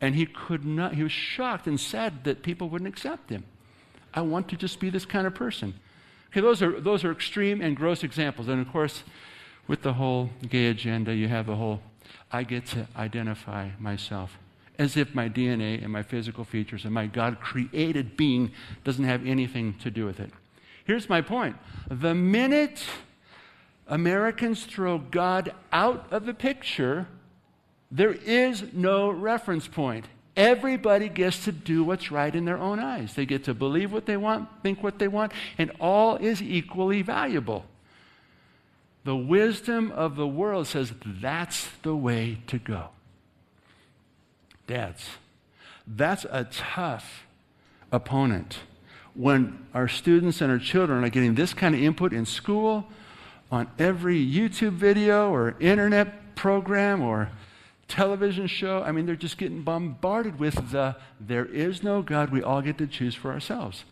And 0.00 0.16
he 0.16 0.26
could 0.26 0.64
not, 0.64 0.94
he 0.94 1.04
was 1.04 1.12
shocked 1.12 1.68
and 1.68 1.78
sad 1.78 2.24
that 2.24 2.42
people 2.42 2.68
wouldn't 2.68 2.88
accept 2.88 3.30
him. 3.30 3.44
I 4.12 4.22
want 4.22 4.48
to 4.48 4.56
just 4.56 4.80
be 4.80 4.90
this 4.90 5.06
kind 5.06 5.28
of 5.28 5.34
person. 5.36 5.74
Okay, 6.32 6.40
those 6.40 6.60
are, 6.60 6.80
those 6.80 7.04
are 7.04 7.12
extreme 7.12 7.60
and 7.60 7.76
gross 7.76 8.02
examples. 8.02 8.48
And 8.48 8.60
of 8.60 8.72
course, 8.72 9.04
with 9.68 9.82
the 9.82 9.92
whole 9.92 10.30
gay 10.48 10.66
agenda, 10.66 11.14
you 11.14 11.28
have 11.28 11.46
the 11.46 11.54
whole 11.54 11.82
I 12.30 12.42
get 12.42 12.66
to 12.66 12.86
identify 12.96 13.70
myself 13.78 14.38
as 14.78 14.96
if 14.96 15.14
my 15.14 15.28
DNA 15.28 15.82
and 15.82 15.92
my 15.92 16.02
physical 16.02 16.44
features 16.44 16.84
and 16.84 16.94
my 16.94 17.06
God 17.06 17.40
created 17.40 18.16
being 18.16 18.52
doesn't 18.84 19.04
have 19.04 19.26
anything 19.26 19.74
to 19.80 19.90
do 19.90 20.06
with 20.06 20.20
it. 20.20 20.30
Here's 20.84 21.08
my 21.08 21.20
point 21.20 21.56
the 21.90 22.14
minute 22.14 22.84
Americans 23.88 24.64
throw 24.64 24.98
God 24.98 25.52
out 25.72 26.06
of 26.12 26.26
the 26.26 26.34
picture, 26.34 27.08
there 27.90 28.12
is 28.12 28.64
no 28.72 29.10
reference 29.10 29.66
point. 29.66 30.06
Everybody 30.36 31.08
gets 31.08 31.44
to 31.46 31.52
do 31.52 31.82
what's 31.82 32.12
right 32.12 32.32
in 32.32 32.44
their 32.44 32.58
own 32.58 32.78
eyes. 32.78 33.14
They 33.14 33.26
get 33.26 33.44
to 33.44 33.54
believe 33.54 33.92
what 33.92 34.06
they 34.06 34.16
want, 34.16 34.48
think 34.62 34.84
what 34.84 35.00
they 35.00 35.08
want, 35.08 35.32
and 35.56 35.72
all 35.80 36.16
is 36.16 36.40
equally 36.40 37.02
valuable. 37.02 37.64
The 39.04 39.16
wisdom 39.16 39.90
of 39.92 40.16
the 40.16 40.26
world 40.26 40.66
says 40.66 40.92
that's 41.04 41.68
the 41.82 41.96
way 41.96 42.38
to 42.48 42.58
go. 42.58 42.88
Dads, 44.66 45.08
that's 45.86 46.26
a 46.30 46.44
tough 46.44 47.26
opponent. 47.90 48.58
When 49.14 49.66
our 49.72 49.88
students 49.88 50.40
and 50.40 50.52
our 50.52 50.58
children 50.58 51.02
are 51.04 51.08
getting 51.08 51.34
this 51.34 51.54
kind 51.54 51.74
of 51.74 51.82
input 51.82 52.12
in 52.12 52.26
school, 52.26 52.86
on 53.50 53.68
every 53.78 54.24
YouTube 54.24 54.72
video 54.72 55.32
or 55.32 55.56
internet 55.58 56.34
program 56.34 57.00
or 57.00 57.30
television 57.88 58.46
show, 58.46 58.82
I 58.82 58.92
mean, 58.92 59.06
they're 59.06 59.16
just 59.16 59.38
getting 59.38 59.62
bombarded 59.62 60.38
with 60.38 60.70
the 60.70 60.96
there 61.18 61.46
is 61.46 61.82
no 61.82 62.02
God, 62.02 62.30
we 62.30 62.42
all 62.42 62.60
get 62.60 62.78
to 62.78 62.86
choose 62.86 63.14
for 63.14 63.32
ourselves. 63.32 63.84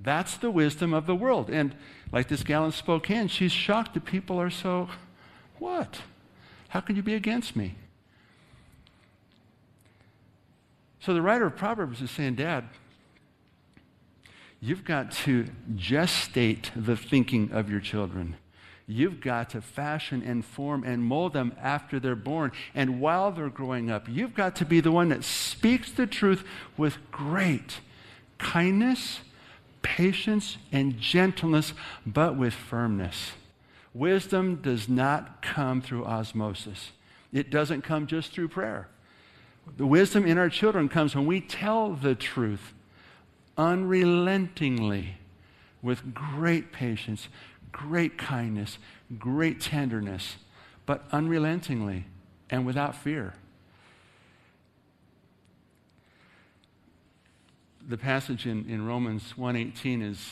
That's 0.00 0.36
the 0.36 0.50
wisdom 0.50 0.92
of 0.92 1.06
the 1.06 1.14
world. 1.14 1.48
And 1.48 1.74
like 2.14 2.28
this 2.28 2.44
gal 2.44 2.64
in 2.64 2.70
Spokane, 2.70 3.26
she's 3.26 3.50
shocked 3.50 3.94
that 3.94 4.04
people 4.04 4.40
are 4.40 4.48
so, 4.48 4.88
what? 5.58 6.02
How 6.68 6.78
can 6.78 6.94
you 6.94 7.02
be 7.02 7.14
against 7.14 7.56
me? 7.56 7.74
So 11.00 11.12
the 11.12 11.20
writer 11.20 11.46
of 11.46 11.56
Proverbs 11.56 12.00
is 12.00 12.12
saying, 12.12 12.36
Dad, 12.36 12.68
you've 14.60 14.84
got 14.84 15.10
to 15.10 15.46
gestate 15.74 16.70
the 16.76 16.96
thinking 16.96 17.50
of 17.50 17.68
your 17.68 17.80
children. 17.80 18.36
You've 18.86 19.20
got 19.20 19.50
to 19.50 19.60
fashion 19.60 20.22
and 20.24 20.44
form 20.44 20.84
and 20.84 21.02
mold 21.02 21.32
them 21.32 21.52
after 21.60 21.98
they're 21.98 22.14
born. 22.14 22.52
And 22.76 23.00
while 23.00 23.32
they're 23.32 23.48
growing 23.48 23.90
up, 23.90 24.06
you've 24.08 24.34
got 24.34 24.54
to 24.56 24.64
be 24.64 24.78
the 24.78 24.92
one 24.92 25.08
that 25.08 25.24
speaks 25.24 25.90
the 25.90 26.06
truth 26.06 26.44
with 26.76 26.98
great 27.10 27.80
kindness 28.38 29.20
patience 29.84 30.58
and 30.72 30.98
gentleness, 30.98 31.74
but 32.04 32.36
with 32.36 32.54
firmness. 32.54 33.32
Wisdom 33.92 34.56
does 34.56 34.88
not 34.88 35.40
come 35.40 35.80
through 35.80 36.04
osmosis, 36.04 36.90
it 37.32 37.50
doesn't 37.50 37.82
come 37.82 38.08
just 38.08 38.32
through 38.32 38.48
prayer. 38.48 38.88
The 39.76 39.86
wisdom 39.86 40.26
in 40.26 40.36
our 40.36 40.50
children 40.50 40.88
comes 40.88 41.14
when 41.14 41.26
we 41.26 41.40
tell 41.40 41.92
the 41.92 42.14
truth 42.14 42.74
unrelentingly 43.56 45.16
with 45.80 46.12
great 46.12 46.72
patience, 46.72 47.28
great 47.72 48.18
kindness, 48.18 48.78
great 49.18 49.60
tenderness, 49.60 50.36
but 50.86 51.04
unrelentingly 51.12 52.04
and 52.50 52.66
without 52.66 52.96
fear. 52.96 53.34
The 57.88 57.98
passage 57.98 58.46
in, 58.46 58.68
in 58.68 58.86
Romans 58.86 59.34
1.18 59.38 60.02
is 60.02 60.30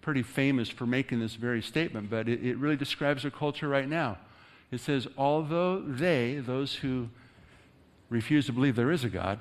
pretty 0.00 0.22
famous 0.22 0.68
for 0.68 0.86
making 0.86 1.20
this 1.20 1.34
very 1.34 1.62
statement, 1.62 2.10
but 2.10 2.28
it, 2.28 2.44
it 2.44 2.56
really 2.56 2.76
describes 2.76 3.24
our 3.24 3.30
culture 3.30 3.68
right 3.68 3.88
now. 3.88 4.18
It 4.70 4.80
says, 4.80 5.06
although 5.16 5.80
they, 5.80 6.36
those 6.36 6.74
who 6.74 7.08
refuse 8.08 8.46
to 8.46 8.52
believe 8.52 8.76
there 8.76 8.90
is 8.90 9.04
a 9.04 9.08
God, 9.08 9.40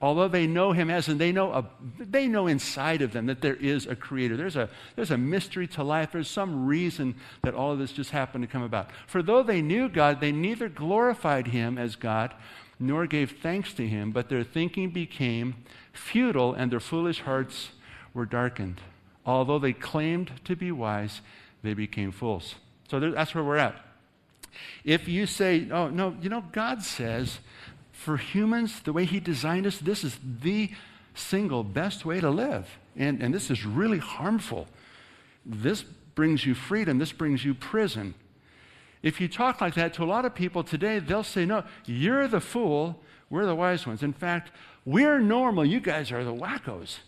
although 0.00 0.28
they 0.28 0.46
know 0.46 0.72
him 0.72 0.90
as, 0.90 1.08
and 1.08 1.20
they 1.20 1.32
know, 1.32 1.52
a, 1.52 1.64
they 1.98 2.26
know 2.26 2.46
inside 2.46 3.02
of 3.02 3.12
them 3.12 3.26
that 3.26 3.40
there 3.40 3.56
is 3.56 3.86
a 3.86 3.96
creator. 3.96 4.36
There's 4.36 4.56
a, 4.56 4.68
there's 4.96 5.10
a 5.10 5.18
mystery 5.18 5.66
to 5.68 5.84
life. 5.84 6.12
There's 6.12 6.28
some 6.28 6.66
reason 6.66 7.14
that 7.42 7.54
all 7.54 7.72
of 7.72 7.78
this 7.78 7.92
just 7.92 8.10
happened 8.10 8.42
to 8.42 8.48
come 8.48 8.62
about. 8.62 8.90
For 9.06 9.22
though 9.22 9.42
they 9.42 9.62
knew 9.62 9.88
God, 9.88 10.20
they 10.20 10.32
neither 10.32 10.68
glorified 10.68 11.48
him 11.48 11.78
as 11.78 11.96
God 11.96 12.34
nor 12.78 13.06
gave 13.06 13.36
thanks 13.42 13.72
to 13.74 13.86
him, 13.86 14.10
but 14.10 14.28
their 14.28 14.44
thinking 14.44 14.90
became 14.90 15.54
futile 15.92 16.52
and 16.54 16.70
their 16.70 16.80
foolish 16.80 17.20
hearts 17.20 17.70
were 18.12 18.26
darkened. 18.26 18.80
Although 19.26 19.58
they 19.58 19.72
claimed 19.72 20.32
to 20.44 20.56
be 20.56 20.70
wise, 20.70 21.20
they 21.62 21.74
became 21.74 22.12
fools. 22.12 22.56
So 22.90 23.00
that's 23.00 23.34
where 23.34 23.44
we're 23.44 23.56
at. 23.56 23.76
If 24.84 25.08
you 25.08 25.26
say, 25.26 25.68
oh, 25.70 25.88
no, 25.88 26.16
you 26.20 26.28
know, 26.28 26.44
God 26.52 26.82
says 26.82 27.38
for 27.92 28.16
humans, 28.16 28.80
the 28.80 28.92
way 28.92 29.04
He 29.04 29.20
designed 29.20 29.66
us, 29.66 29.78
this 29.78 30.04
is 30.04 30.18
the 30.22 30.70
single 31.14 31.64
best 31.64 32.04
way 32.04 32.20
to 32.20 32.30
live. 32.30 32.78
And, 32.96 33.22
and 33.22 33.32
this 33.32 33.50
is 33.50 33.64
really 33.64 33.98
harmful. 33.98 34.68
This 35.46 35.82
brings 35.82 36.44
you 36.46 36.54
freedom, 36.54 36.98
this 36.98 37.12
brings 37.12 37.44
you 37.44 37.54
prison. 37.54 38.14
If 39.04 39.20
you 39.20 39.28
talk 39.28 39.60
like 39.60 39.74
that 39.74 39.92
to 39.94 40.02
a 40.02 40.06
lot 40.06 40.24
of 40.24 40.34
people 40.34 40.64
today, 40.64 40.98
they'll 40.98 41.22
say, 41.22 41.44
No, 41.44 41.62
you're 41.84 42.26
the 42.26 42.40
fool, 42.40 43.02
we're 43.28 43.44
the 43.44 43.54
wise 43.54 43.86
ones. 43.86 44.02
In 44.02 44.14
fact, 44.14 44.50
we're 44.86 45.18
normal, 45.18 45.64
you 45.66 45.78
guys 45.78 46.10
are 46.10 46.24
the 46.24 46.32
wackos. 46.32 47.00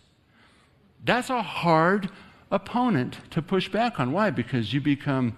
That's 1.03 1.31
a 1.31 1.41
hard 1.41 2.11
opponent 2.51 3.17
to 3.31 3.41
push 3.41 3.67
back 3.69 3.99
on. 3.99 4.11
Why? 4.11 4.29
Because 4.29 4.73
you 4.73 4.79
become 4.79 5.35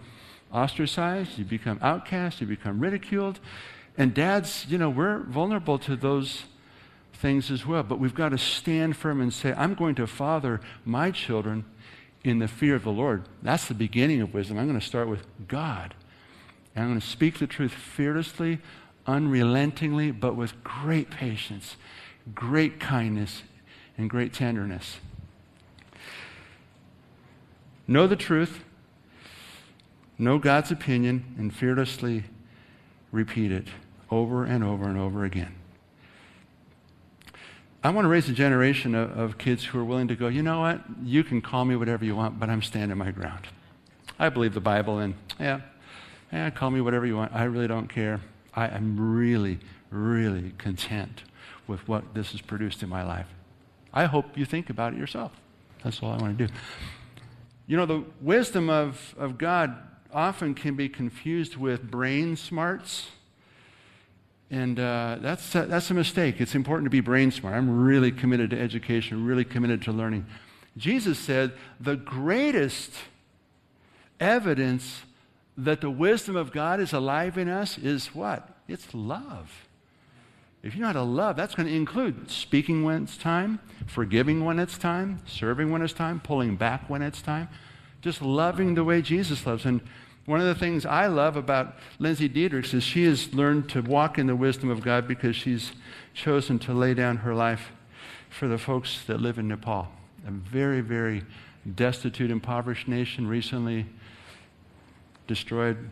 ostracized, 0.53 1.39
you 1.39 1.45
become 1.45 1.79
outcast, 1.81 2.41
you 2.41 2.47
become 2.47 2.81
ridiculed. 2.81 3.39
And 3.97 4.13
dads, 4.13 4.65
you 4.67 4.77
know, 4.77 4.89
we're 4.89 5.19
vulnerable 5.19 5.79
to 5.79 5.95
those 5.95 6.43
things 7.13 7.49
as 7.49 7.65
well. 7.65 7.83
But 7.83 7.99
we've 7.99 8.13
got 8.13 8.29
to 8.29 8.37
stand 8.37 8.97
firm 8.97 9.21
and 9.21 9.33
say, 9.33 9.53
I'm 9.53 9.75
going 9.75 9.95
to 9.95 10.07
father 10.07 10.59
my 10.83 11.11
children 11.11 11.63
in 12.25 12.39
the 12.39 12.49
fear 12.49 12.75
of 12.75 12.83
the 12.83 12.91
Lord. 12.91 13.29
That's 13.41 13.69
the 13.69 13.73
beginning 13.73 14.19
of 14.19 14.33
wisdom. 14.33 14.57
I'm 14.57 14.67
going 14.67 14.79
to 14.79 14.85
start 14.85 15.07
with 15.07 15.25
God. 15.47 15.95
And 16.79 16.85
I'm 16.85 16.91
going 16.93 17.01
to 17.01 17.07
speak 17.07 17.39
the 17.39 17.45
truth 17.45 17.73
fearlessly, 17.73 18.59
unrelentingly, 19.05 20.11
but 20.11 20.37
with 20.37 20.63
great 20.63 21.11
patience, 21.11 21.75
great 22.33 22.79
kindness, 22.79 23.43
and 23.97 24.09
great 24.09 24.31
tenderness. 24.31 24.99
Know 27.85 28.07
the 28.07 28.15
truth, 28.15 28.63
know 30.17 30.37
God's 30.39 30.71
opinion, 30.71 31.35
and 31.37 31.53
fearlessly 31.53 32.23
repeat 33.11 33.51
it 33.51 33.67
over 34.09 34.45
and 34.45 34.63
over 34.63 34.87
and 34.87 34.97
over 34.97 35.25
again. 35.25 35.55
I 37.83 37.89
want 37.89 38.05
to 38.05 38.09
raise 38.09 38.29
a 38.29 38.33
generation 38.33 38.95
of, 38.95 39.19
of, 39.19 39.37
kids 39.37 39.65
who 39.65 39.79
are 39.79 39.83
willing 39.83 40.07
to 40.07 40.15
go, 40.15 40.29
you 40.29 40.43
know 40.43 40.61
what? 40.61 40.79
You 41.03 41.25
can 41.25 41.41
call 41.41 41.65
me 41.65 41.75
whatever 41.75 42.05
you 42.05 42.15
want, 42.15 42.39
but 42.39 42.49
I'm 42.49 42.61
standing 42.61 42.97
my 42.97 43.11
ground. 43.11 43.47
I 44.17 44.29
believe 44.29 44.53
the 44.53 44.61
Bible, 44.61 44.99
and 44.99 45.15
yeah, 45.37 45.59
eh, 46.31 46.49
call 46.51 46.71
me 46.71 46.81
whatever 46.81 47.05
you 47.05 47.15
want. 47.15 47.33
I 47.33 47.43
really 47.43 47.67
don't 47.67 47.87
care. 47.87 48.21
I 48.53 48.67
am 48.67 49.15
really, 49.15 49.59
really 49.89 50.53
content 50.57 51.23
with 51.67 51.87
what 51.87 52.13
this 52.13 52.31
has 52.31 52.41
produced 52.41 52.83
in 52.83 52.89
my 52.89 53.03
life. 53.03 53.27
I 53.93 54.05
hope 54.05 54.37
you 54.37 54.45
think 54.45 54.69
about 54.69 54.93
it 54.93 54.99
yourself. 54.99 55.31
That's 55.83 56.01
all 56.01 56.11
I 56.11 56.17
want 56.17 56.37
to 56.37 56.47
do. 56.47 56.53
You 57.67 57.77
know, 57.77 57.85
the 57.85 58.03
wisdom 58.21 58.69
of, 58.69 59.15
of 59.17 59.37
God 59.37 59.75
often 60.13 60.55
can 60.55 60.75
be 60.75 60.89
confused 60.89 61.55
with 61.55 61.89
brain 61.89 62.35
smarts. 62.35 63.09
And 64.51 64.79
uh, 64.79 65.17
that's, 65.21 65.53
a, 65.53 65.65
that's 65.67 65.91
a 65.91 65.93
mistake. 65.93 66.41
It's 66.41 66.55
important 66.55 66.87
to 66.87 66.89
be 66.89 67.01
brain 67.01 67.31
smart. 67.31 67.55
I'm 67.55 67.83
really 67.83 68.11
committed 68.11 68.49
to 68.49 68.59
education, 68.59 69.25
really 69.25 69.45
committed 69.45 69.83
to 69.83 69.91
learning. 69.91 70.25
Jesus 70.77 71.19
said 71.19 71.53
the 71.79 71.95
greatest 71.95 72.93
evidence 74.19 75.01
that 75.63 75.81
the 75.81 75.89
wisdom 75.89 76.35
of 76.35 76.51
God 76.51 76.79
is 76.79 76.93
alive 76.93 77.37
in 77.37 77.49
us 77.49 77.77
is 77.77 78.07
what? 78.15 78.49
It's 78.67 78.93
love. 78.93 79.67
If 80.63 80.75
you 80.75 80.81
know 80.81 80.87
how 80.87 80.93
to 80.93 81.03
love, 81.03 81.35
that's 81.35 81.55
going 81.55 81.67
to 81.67 81.75
include 81.75 82.31
speaking 82.31 82.83
when 82.83 83.03
it's 83.03 83.17
time, 83.17 83.59
forgiving 83.87 84.43
when 84.43 84.59
it's 84.59 84.77
time, 84.77 85.19
serving 85.25 85.71
when 85.71 85.81
it's 85.81 85.93
time, 85.93 86.19
pulling 86.19 86.55
back 86.55 86.89
when 86.89 87.01
it's 87.01 87.21
time, 87.21 87.49
just 88.01 88.21
loving 88.21 88.75
the 88.75 88.83
way 88.83 89.01
Jesus 89.01 89.45
loves. 89.45 89.65
And 89.65 89.81
one 90.25 90.39
of 90.39 90.45
the 90.45 90.55
things 90.55 90.85
I 90.85 91.07
love 91.07 91.35
about 91.35 91.75
Lindsay 91.97 92.29
Dietrichs 92.29 92.73
is 92.73 92.83
she 92.83 93.05
has 93.05 93.33
learned 93.33 93.69
to 93.69 93.81
walk 93.81 94.17
in 94.17 94.27
the 94.27 94.35
wisdom 94.35 94.69
of 94.69 94.81
God 94.81 95.07
because 95.07 95.35
she's 95.35 95.71
chosen 96.13 96.59
to 96.59 96.73
lay 96.73 96.93
down 96.93 97.17
her 97.17 97.33
life 97.33 97.71
for 98.29 98.47
the 98.47 98.57
folks 98.57 99.03
that 99.07 99.21
live 99.21 99.39
in 99.39 99.47
Nepal, 99.47 99.89
a 100.27 100.31
very, 100.31 100.81
very 100.81 101.23
destitute, 101.75 102.31
impoverished 102.31 102.87
nation 102.87 103.27
recently 103.27 103.87
destroyed 105.29 105.91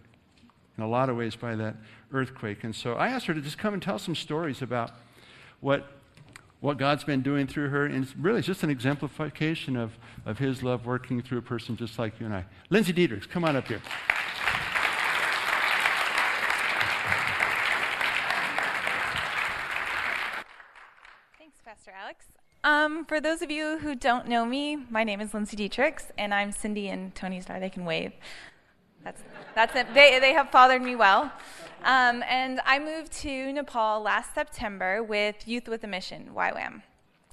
in 0.77 0.83
a 0.83 0.87
lot 0.87 1.09
of 1.09 1.15
ways 1.15 1.35
by 1.35 1.55
that 1.55 1.75
earthquake. 2.11 2.63
And 2.63 2.75
so 2.75 2.95
I 2.95 3.07
asked 3.07 3.27
her 3.27 3.33
to 3.33 3.39
just 3.39 3.57
come 3.57 3.73
and 3.73 3.81
tell 3.81 3.99
some 3.99 4.15
stories 4.15 4.61
about 4.61 4.91
what, 5.61 5.87
what 6.59 6.77
God's 6.77 7.03
been 7.03 7.21
doing 7.21 7.47
through 7.47 7.69
her. 7.69 7.85
And 7.85 8.03
it's 8.03 8.15
really 8.17 8.39
it's 8.39 8.47
just 8.47 8.63
an 8.63 8.69
exemplification 8.69 9.77
of, 9.77 9.93
of 10.25 10.39
His 10.39 10.63
love 10.63 10.85
working 10.85 11.21
through 11.21 11.37
a 11.37 11.43
person 11.43 11.77
just 11.77 11.97
like 11.97 12.19
you 12.19 12.25
and 12.25 12.35
I. 12.35 12.45
Lindsay 12.69 12.93
Dietrichs, 12.93 13.29
come 13.29 13.45
on 13.45 13.55
up 13.55 13.67
here. 13.67 13.81
Thanks, 21.37 21.59
Pastor 21.63 21.91
Alex. 21.95 22.25
Um, 22.63 23.05
for 23.05 23.21
those 23.21 23.41
of 23.41 23.51
you 23.51 23.77
who 23.77 23.95
don't 23.95 24.27
know 24.27 24.45
me, 24.45 24.75
my 24.89 25.03
name 25.03 25.21
is 25.21 25.33
Lindsay 25.33 25.55
Dietrichs, 25.55 26.11
and 26.17 26.33
I'm 26.33 26.51
Cindy 26.51 26.89
and 26.89 27.13
Tony's 27.15 27.45
daughter. 27.45 27.59
They 27.59 27.69
can 27.69 27.85
wave. 27.85 28.13
That's, 29.07 29.23
that's 29.55 29.75
it. 29.77 29.93
They, 29.93 30.19
they 30.19 30.33
have 30.33 30.49
fathered 30.49 30.81
me 30.81 30.97
well. 30.97 31.31
Um, 31.85 32.25
and 32.27 32.59
I 32.65 32.77
moved 32.77 33.13
to 33.21 33.53
Nepal 33.53 34.01
last 34.01 34.35
September 34.35 35.01
with 35.01 35.47
Youth 35.47 35.69
with 35.69 35.81
a 35.85 35.87
Mission, 35.87 36.31
YWAM. 36.35 36.81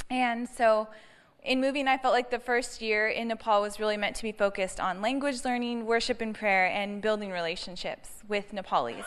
And 0.09 0.49
so 0.49 0.87
in 1.43 1.61
moving, 1.61 1.89
I 1.89 1.99
felt 1.99 2.15
like 2.15 2.31
the 2.31 2.39
first 2.39 2.81
year 2.81 3.09
in 3.09 3.27
Nepal 3.27 3.61
was 3.61 3.81
really 3.81 3.97
meant 3.97 4.15
to 4.15 4.23
be 4.23 4.31
focused 4.31 4.79
on 4.79 5.03
language 5.03 5.45
learning, 5.45 5.85
worship 5.85 6.21
and 6.21 6.33
prayer, 6.33 6.67
and 6.67 7.03
building 7.03 7.33
relationships 7.33 8.23
with 8.29 8.53
Nepalis. 8.53 9.07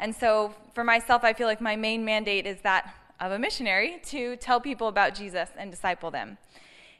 And 0.00 0.12
so 0.12 0.56
for 0.74 0.82
myself, 0.82 1.22
I 1.22 1.32
feel 1.32 1.46
like 1.46 1.60
my 1.60 1.76
main 1.76 2.04
mandate 2.04 2.44
is 2.44 2.60
that 2.62 2.92
of 3.20 3.30
a 3.30 3.38
missionary 3.38 4.00
to 4.06 4.34
tell 4.34 4.60
people 4.60 4.88
about 4.88 5.14
Jesus 5.14 5.50
and 5.56 5.70
disciple 5.70 6.10
them. 6.10 6.38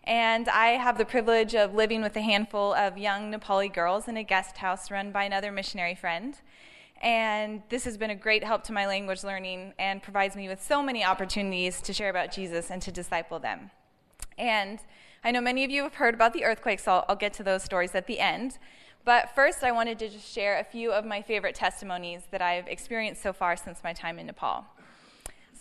And 0.05 0.49
I 0.49 0.71
have 0.71 0.99
the 0.99 1.05
privilege 1.05 1.55
of 1.55 1.75
living 1.75 2.03
with 2.03 2.17
a 2.17 2.21
handful 2.21 2.73
of 2.75 2.97
young 2.97 3.33
Nepali 3.33 3.73
girls 3.73 4.09
in 4.09 4.17
a 4.17 4.25
guest 4.25 4.57
house 4.57 4.91
run 4.91 5.13
by 5.13 5.25
another 5.25 5.53
missionary 5.53 5.95
friend. 5.95 6.37
And 7.03 7.63
this 7.69 7.85
has 7.85 7.97
been 7.97 8.11
a 8.11 8.15
great 8.15 8.45
help 8.45 8.65
to 8.65 8.73
my 8.73 8.87
language 8.87 9.25
learning 9.25 9.73
and 9.79 10.03
provides 10.03 10.37
me 10.37 10.49
with 10.49 10.63
so 10.63 10.83
many 10.83 11.05
opportunities 11.05 11.81
to 11.83 11.93
share 11.93 12.11
about 12.11 12.33
Jesus 12.33 12.71
and 12.71 12.83
to 12.83 12.93
disciple 12.93 13.39
them. 13.39 13.71
And 14.37 14.81
I 15.23 15.31
know 15.31 15.41
many 15.41 15.65
of 15.65 15.71
you 15.71 15.83
have 15.83 15.95
heard 15.95 16.15
about 16.15 16.33
the 16.33 16.45
earthquake, 16.45 16.81
so 16.81 16.93
I'll, 16.93 17.05
I'll 17.11 17.17
get 17.17 17.33
to 17.35 17.43
those 17.43 17.63
stories 17.63 17.95
at 17.95 18.07
the 18.07 18.21
end. 18.21 18.59
But 19.05 19.35
first, 19.35 19.63
I 19.63 19.73
wanted 19.73 19.99
to 20.01 20.09
just 20.09 20.31
share 20.31 20.59
a 20.59 20.65
few 20.65 20.93
of 20.93 21.05
my 21.07 21.23
favorite 21.23 21.55
testimonies 21.55 22.23
that 22.31 22.43
I've 22.43 22.69
experienced 22.69 23.23
so 23.23 23.33
far 23.33 23.57
since 23.57 23.83
my 23.83 23.93
time 23.95 24.19
in 24.19 24.27
Nepal. 24.27 24.67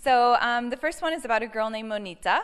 So, 0.02 0.38
um, 0.40 0.70
the 0.70 0.78
first 0.78 1.02
one 1.02 1.14
is 1.14 1.26
about 1.26 1.42
a 1.42 1.48
girl 1.48 1.70
named 1.70 1.90
Monita, 1.90 2.42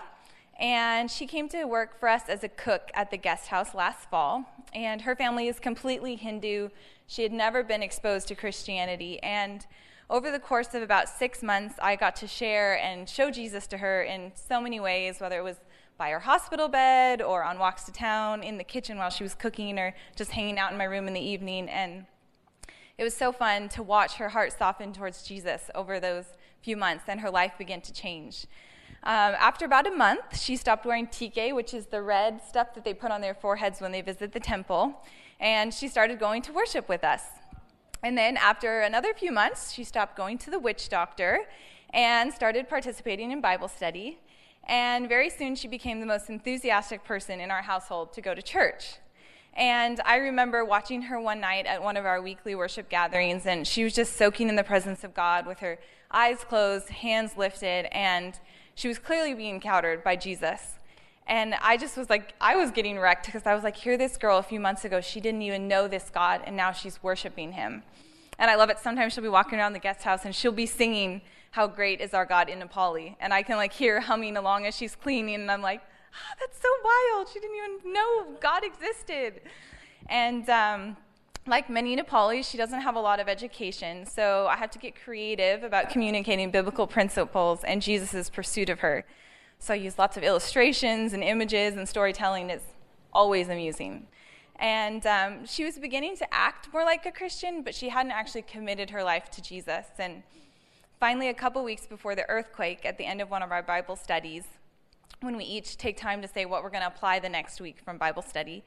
and 0.58 1.12
she 1.12 1.28
came 1.28 1.50
to 1.50 1.66
work 1.66 2.00
for 2.00 2.08
us 2.08 2.24
as 2.30 2.44
a 2.44 2.50
cook 2.50 2.90
at 2.94 3.12
the 3.12 3.18
guest 3.18 3.48
house 3.48 3.74
last 3.74 4.10
fall. 4.10 4.46
And 4.74 5.02
her 5.02 5.16
family 5.16 5.48
is 5.48 5.60
completely 5.60 6.16
Hindu. 6.16 6.70
She 7.08 7.24
had 7.24 7.32
never 7.32 7.64
been 7.64 7.84
exposed 7.84 8.28
to 8.30 8.36
Christianity. 8.36 9.22
And 9.22 9.66
over 10.10 10.32
the 10.32 10.40
course 10.40 10.74
of 10.74 10.82
about 10.82 11.10
six 11.10 11.44
months, 11.44 11.76
I 11.82 11.96
got 11.96 12.16
to 12.18 12.28
share 12.28 12.80
and 12.80 13.10
show 13.10 13.32
Jesus 13.32 13.68
to 13.68 13.78
her 13.78 14.04
in 14.04 14.32
so 14.36 14.62
many 14.62 14.80
ways, 14.80 15.20
whether 15.20 15.38
it 15.38 15.44
was 15.44 15.58
by 15.98 16.10
her 16.10 16.20
hospital 16.20 16.68
bed 16.68 17.22
or 17.22 17.44
on 17.44 17.58
walks 17.58 17.84
to 17.86 17.92
town, 17.92 18.44
in 18.44 18.58
the 18.58 18.64
kitchen 18.64 18.98
while 18.98 19.10
she 19.10 19.24
was 19.24 19.34
cooking, 19.34 19.80
or 19.80 19.96
just 20.16 20.32
hanging 20.32 20.60
out 20.60 20.72
in 20.72 20.78
my 20.78 20.84
room 20.84 21.08
in 21.08 21.14
the 21.14 21.22
evening. 21.22 21.70
And 21.70 22.06
it 22.98 23.04
was 23.04 23.16
so 23.16 23.32
fun 23.32 23.68
to 23.70 23.84
watch 23.84 24.16
her 24.16 24.30
heart 24.30 24.54
soften 24.58 24.94
towards 24.94 25.24
Jesus 25.24 25.70
over 25.74 26.00
those 26.00 26.26
few 26.62 26.78
months, 26.78 27.06
and 27.08 27.20
her 27.20 27.30
life 27.30 27.54
began 27.58 27.82
to 27.82 27.94
change. 27.94 28.46
Um, 29.04 29.36
after 29.38 29.66
about 29.66 29.86
a 29.86 29.92
month, 29.92 30.40
she 30.40 30.56
stopped 30.56 30.86
wearing 30.86 31.08
tika, 31.08 31.54
which 31.54 31.74
is 31.74 31.86
the 31.86 32.02
red 32.02 32.42
stuff 32.42 32.74
that 32.74 32.84
they 32.84 32.94
put 32.94 33.12
on 33.12 33.22
their 33.22 33.36
foreheads 33.36 33.80
when 33.80 33.92
they 33.92 34.02
visit 34.02 34.32
the 34.32 34.40
temple, 34.40 35.04
and 35.40 35.72
she 35.74 35.88
started 35.88 36.20
going 36.20 36.42
to 36.44 36.54
worship 36.54 36.90
with 36.90 37.04
us. 37.04 37.22
And 38.02 38.18
then, 38.18 38.36
after 38.38 38.82
another 38.82 39.14
few 39.14 39.32
months, 39.32 39.72
she 39.72 39.84
stopped 39.84 40.16
going 40.16 40.38
to 40.40 40.50
the 40.50 40.60
witch 40.60 40.90
doctor 40.90 41.42
and 41.92 42.34
started 42.34 42.68
participating 42.68 43.32
in 43.32 43.42
Bible 43.42 43.68
study. 43.68 44.20
And 44.68 45.08
very 45.08 45.30
soon, 45.30 45.56
she 45.56 45.68
became 45.68 46.00
the 46.00 46.06
most 46.06 46.30
enthusiastic 46.30 47.04
person 47.04 47.40
in 47.40 47.52
our 47.52 47.62
household 47.62 48.12
to 48.14 48.22
go 48.22 48.34
to 48.34 48.42
church. 48.42 48.96
And 49.54 50.02
I 50.04 50.18
remember 50.18 50.66
watching 50.66 51.04
her 51.04 51.20
one 51.20 51.40
night 51.40 51.66
at 51.66 51.82
one 51.82 51.96
of 51.96 52.06
our 52.06 52.22
weekly 52.22 52.56
worship 52.56 52.90
gatherings, 52.90 53.46
and 53.46 53.66
she 53.66 53.84
was 53.84 53.94
just 53.94 54.18
soaking 54.18 54.50
in 54.50 54.56
the 54.56 54.64
presence 54.64 55.04
of 55.04 55.14
God 55.14 55.46
with 55.46 55.60
her 55.60 55.78
eyes 56.12 56.44
closed, 56.44 56.90
hands 56.90 57.38
lifted, 57.38 57.88
and 57.92 58.40
she 58.76 58.88
was 58.88 59.00
clearly 59.00 59.34
being 59.34 59.56
encountered 59.56 60.04
by 60.04 60.16
Jesus. 60.16 60.74
And 61.28 61.56
I 61.56 61.78
just 61.78 61.98
was 61.98 62.10
like, 62.10 62.36
I 62.40 62.56
was 62.56 62.70
getting 62.72 63.00
wrecked 63.00 63.26
because 63.26 63.48
I 63.48 63.56
was 63.56 63.64
like, 63.64 63.76
here, 63.76 63.98
this 63.98 64.16
girl 64.16 64.38
a 64.38 64.44
few 64.44 64.60
months 64.60 64.86
ago, 64.86 65.02
she 65.02 65.20
didn't 65.20 65.42
even 65.42 65.68
know 65.68 65.88
this 65.88 66.12
God, 66.14 66.42
and 66.46 66.56
now 66.56 66.72
she's 66.72 67.02
worshiping 67.02 67.54
him. 67.54 67.82
And 68.38 68.52
I 68.52 68.56
love 68.56 68.70
it. 68.70 68.78
Sometimes 68.78 69.14
she'll 69.14 69.24
be 69.24 69.30
walking 69.30 69.58
around 69.58 69.74
the 69.74 69.80
guest 69.80 70.04
house 70.04 70.26
and 70.26 70.36
she'll 70.36 70.52
be 70.52 70.66
singing, 70.66 71.22
How 71.52 71.68
Great 71.68 72.02
is 72.02 72.14
Our 72.14 72.26
God 72.26 72.50
in 72.50 72.60
Nepali. 72.60 73.16
And 73.20 73.34
I 73.34 73.42
can 73.44 73.56
like 73.56 73.74
hear 73.74 74.02
humming 74.02 74.38
along 74.38 74.66
as 74.66 74.76
she's 74.76 74.96
cleaning, 74.96 75.36
and 75.36 75.50
I'm 75.50 75.62
like, 75.62 75.82
oh, 75.82 76.36
That's 76.40 76.62
so 76.62 76.70
wild. 76.84 77.30
She 77.30 77.40
didn't 77.40 77.56
even 77.56 77.94
know 77.94 78.26
God 78.40 78.64
existed. 78.64 79.42
And 80.08 80.48
um, 80.50 80.98
like 81.48 81.70
many 81.70 81.96
Nepalis, 81.96 82.50
she 82.50 82.58
doesn't 82.58 82.82
have 82.82 82.96
a 82.96 83.00
lot 83.00 83.20
of 83.20 83.28
education, 83.28 84.06
so 84.06 84.48
I 84.48 84.56
have 84.56 84.72
to 84.72 84.80
get 84.80 84.96
creative 84.96 85.64
about 85.64 85.90
communicating 85.90 86.50
biblical 86.50 86.88
principles 86.88 87.64
and 87.64 87.82
Jesus' 87.82 88.30
pursuit 88.30 88.70
of 88.70 88.80
her. 88.80 89.06
So 89.60 89.74
I 89.74 89.78
use 89.78 90.00
lots 90.00 90.18
of 90.18 90.24
illustrations 90.24 91.14
and 91.14 91.24
images 91.24 91.76
and 91.76 91.88
storytelling. 91.88 92.50
It's 92.50 92.66
always 93.14 93.50
amusing. 93.50 94.08
And 94.58 95.06
um, 95.06 95.46
she 95.46 95.64
was 95.64 95.78
beginning 95.78 96.18
to 96.18 96.34
act 96.34 96.72
more 96.74 96.84
like 96.84 97.06
a 97.06 97.12
Christian, 97.12 97.62
but 97.62 97.76
she 97.76 97.90
hadn't 97.90 98.12
actually 98.12 98.42
committed 98.44 98.90
her 98.90 99.04
life 99.04 99.30
to 99.32 99.42
Jesus. 99.42 99.86
And 100.00 100.24
finally, 101.00 101.30
a 101.30 101.34
couple 101.34 101.64
weeks 101.64 101.86
before 101.86 102.16
the 102.16 102.28
earthquake, 102.28 102.86
at 102.86 102.98
the 102.98 103.06
end 103.06 103.22
of 103.22 103.30
one 103.30 103.44
of 103.44 103.52
our 103.52 103.62
Bible 103.62 103.96
studies, 103.96 104.46
when 105.22 105.38
we 105.38 105.44
each 105.44 105.78
take 105.78 105.98
time 105.98 106.22
to 106.22 106.28
say 106.28 106.46
what 106.46 106.64
we're 106.64 106.70
going 106.70 106.82
to 106.82 106.88
apply 106.88 107.20
the 107.20 107.30
next 107.30 107.62
week 107.62 107.78
from 107.84 107.98
Bible 107.98 108.22
study, 108.22 108.64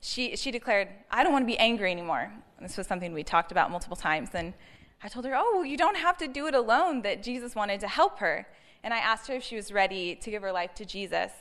she, 0.00 0.36
she 0.36 0.50
declared, 0.50 0.88
I 1.10 1.22
don't 1.22 1.32
want 1.32 1.42
to 1.42 1.46
be 1.46 1.58
angry 1.58 1.90
anymore. 1.90 2.32
And 2.56 2.68
this 2.68 2.76
was 2.76 2.86
something 2.86 3.12
we 3.12 3.22
talked 3.22 3.52
about 3.52 3.70
multiple 3.70 3.96
times. 3.96 4.30
And 4.34 4.54
I 5.02 5.08
told 5.08 5.24
her, 5.26 5.34
Oh, 5.34 5.52
well, 5.56 5.64
you 5.64 5.76
don't 5.76 5.96
have 5.96 6.16
to 6.18 6.28
do 6.28 6.46
it 6.46 6.54
alone, 6.54 7.02
that 7.02 7.22
Jesus 7.22 7.54
wanted 7.54 7.80
to 7.80 7.88
help 7.88 8.18
her. 8.18 8.46
And 8.82 8.94
I 8.94 8.98
asked 8.98 9.28
her 9.28 9.34
if 9.34 9.42
she 9.42 9.56
was 9.56 9.72
ready 9.72 10.14
to 10.16 10.30
give 10.30 10.42
her 10.42 10.52
life 10.52 10.74
to 10.74 10.84
Jesus. 10.84 11.32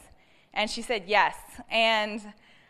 And 0.54 0.69
she 0.69 0.82
said 0.82 1.04
yes. 1.08 1.36
And 1.69 2.22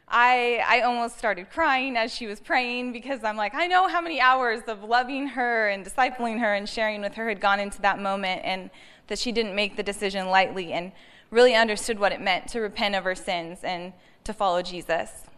I, 0.07 0.63
I 0.67 0.81
almost 0.81 1.17
started 1.17 1.49
crying 1.51 1.95
as 1.95 2.13
she 2.13 2.27
was 2.27 2.39
praying 2.39 2.91
because 2.91 3.23
I'm 3.23 3.37
like, 3.37 3.53
I 3.53 3.67
know 3.67 3.87
how 3.87 4.01
many 4.01 4.19
hours 4.19 4.61
of 4.67 4.83
loving 4.83 5.27
her 5.27 5.69
and 5.69 5.85
discipling 5.85 6.39
her 6.39 6.53
and 6.53 6.67
sharing 6.67 7.01
with 7.01 7.13
her 7.15 7.29
had 7.29 7.39
gone 7.39 7.59
into 7.59 7.81
that 7.83 7.99
moment, 7.99 8.41
and 8.43 8.71
that 9.07 9.19
she 9.19 9.31
didn't 9.31 9.55
make 9.55 9.75
the 9.75 9.83
decision 9.83 10.27
lightly 10.29 10.73
and 10.73 10.91
really 11.31 11.55
understood 11.55 11.99
what 11.99 12.11
it 12.11 12.21
meant 12.21 12.47
to 12.49 12.59
repent 12.59 12.95
of 12.95 13.03
her 13.03 13.15
sins 13.15 13.59
and 13.63 13.93
to 14.23 14.33
follow 14.33 14.61
Jesus. 14.63 15.28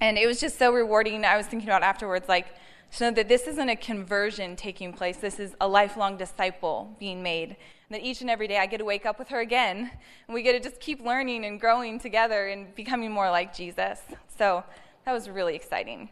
And 0.00 0.16
it 0.16 0.26
was 0.26 0.40
just 0.40 0.58
so 0.58 0.72
rewarding. 0.72 1.24
I 1.24 1.36
was 1.36 1.46
thinking 1.46 1.68
about 1.68 1.82
afterwards, 1.82 2.28
like, 2.28 2.54
to 2.96 3.04
know 3.04 3.10
that 3.12 3.28
this 3.28 3.46
isn't 3.46 3.68
a 3.68 3.76
conversion 3.76 4.56
taking 4.56 4.92
place, 4.92 5.18
this 5.18 5.38
is 5.38 5.54
a 5.60 5.68
lifelong 5.68 6.16
disciple 6.16 6.96
being 6.98 7.22
made. 7.22 7.50
And 7.50 7.56
that 7.90 8.02
each 8.02 8.20
and 8.20 8.30
every 8.30 8.48
day 8.48 8.58
I 8.58 8.66
get 8.66 8.78
to 8.78 8.84
wake 8.84 9.06
up 9.06 9.18
with 9.18 9.28
her 9.28 9.40
again, 9.40 9.90
and 10.26 10.34
we 10.34 10.42
get 10.42 10.52
to 10.52 10.60
just 10.60 10.80
keep 10.80 11.04
learning 11.04 11.44
and 11.44 11.60
growing 11.60 11.98
together 11.98 12.48
and 12.48 12.74
becoming 12.74 13.10
more 13.10 13.30
like 13.30 13.54
Jesus. 13.54 14.00
So 14.38 14.64
that 15.04 15.12
was 15.12 15.28
really 15.28 15.54
exciting. 15.54 16.10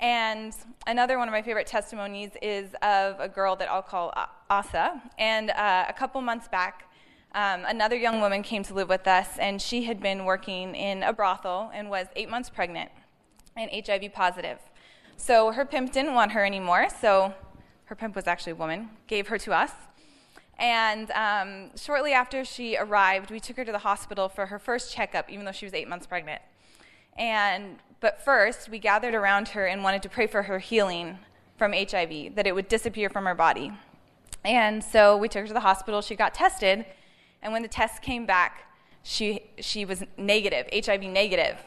And 0.00 0.54
another 0.86 1.18
one 1.18 1.28
of 1.28 1.32
my 1.32 1.42
favorite 1.42 1.66
testimonies 1.66 2.30
is 2.40 2.74
of 2.82 3.20
a 3.20 3.28
girl 3.28 3.54
that 3.56 3.68
I'll 3.70 3.82
call 3.82 4.14
Asa. 4.48 5.00
And 5.18 5.50
uh, 5.50 5.84
a 5.88 5.92
couple 5.92 6.20
months 6.22 6.48
back, 6.48 6.90
um, 7.34 7.64
another 7.66 7.96
young 7.96 8.20
woman 8.20 8.42
came 8.42 8.62
to 8.64 8.74
live 8.74 8.88
with 8.88 9.06
us, 9.06 9.28
and 9.38 9.60
she 9.60 9.84
had 9.84 10.00
been 10.00 10.24
working 10.24 10.74
in 10.74 11.02
a 11.02 11.12
brothel 11.12 11.70
and 11.72 11.90
was 11.90 12.06
eight 12.16 12.30
months 12.30 12.50
pregnant 12.50 12.90
and 13.60 13.86
HIV 13.86 14.12
positive. 14.12 14.58
So 15.16 15.52
her 15.52 15.64
pimp 15.64 15.92
didn't 15.92 16.14
want 16.14 16.32
her 16.32 16.44
anymore, 16.44 16.88
so 17.00 17.34
her 17.84 17.94
pimp 17.94 18.16
was 18.16 18.26
actually 18.26 18.52
a 18.52 18.56
woman, 18.56 18.88
gave 19.06 19.28
her 19.28 19.38
to 19.38 19.52
us. 19.52 19.72
And 20.58 21.10
um, 21.12 21.70
shortly 21.76 22.12
after 22.12 22.44
she 22.44 22.76
arrived, 22.76 23.30
we 23.30 23.40
took 23.40 23.56
her 23.56 23.64
to 23.64 23.72
the 23.72 23.78
hospital 23.78 24.28
for 24.28 24.46
her 24.46 24.58
first 24.58 24.94
checkup, 24.94 25.30
even 25.30 25.44
though 25.44 25.52
she 25.52 25.66
was 25.66 25.74
eight 25.74 25.88
months 25.88 26.06
pregnant. 26.06 26.40
And 27.16 27.78
but 28.00 28.22
first, 28.24 28.70
we 28.70 28.78
gathered 28.78 29.14
around 29.14 29.48
her 29.48 29.66
and 29.66 29.82
wanted 29.82 30.02
to 30.02 30.08
pray 30.08 30.26
for 30.26 30.42
her 30.44 30.58
healing 30.58 31.18
from 31.58 31.74
HIV, 31.74 32.34
that 32.34 32.46
it 32.46 32.54
would 32.54 32.68
disappear 32.68 33.10
from 33.10 33.26
her 33.26 33.34
body. 33.34 33.72
And 34.42 34.82
so 34.82 35.18
we 35.18 35.28
took 35.28 35.42
her 35.42 35.48
to 35.48 35.52
the 35.52 35.60
hospital. 35.60 36.00
She 36.00 36.14
got 36.14 36.32
tested, 36.32 36.86
and 37.42 37.52
when 37.52 37.60
the 37.60 37.68
test 37.68 38.00
came 38.00 38.24
back, 38.24 38.72
she 39.02 39.42
she 39.58 39.84
was 39.84 40.02
negative, 40.16 40.66
HIV 40.72 41.02
negative. 41.02 41.58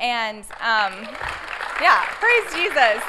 And 0.00 0.44
um, 0.60 0.92
yeah, 1.80 2.04
praise 2.20 2.52
Jesus. 2.52 3.02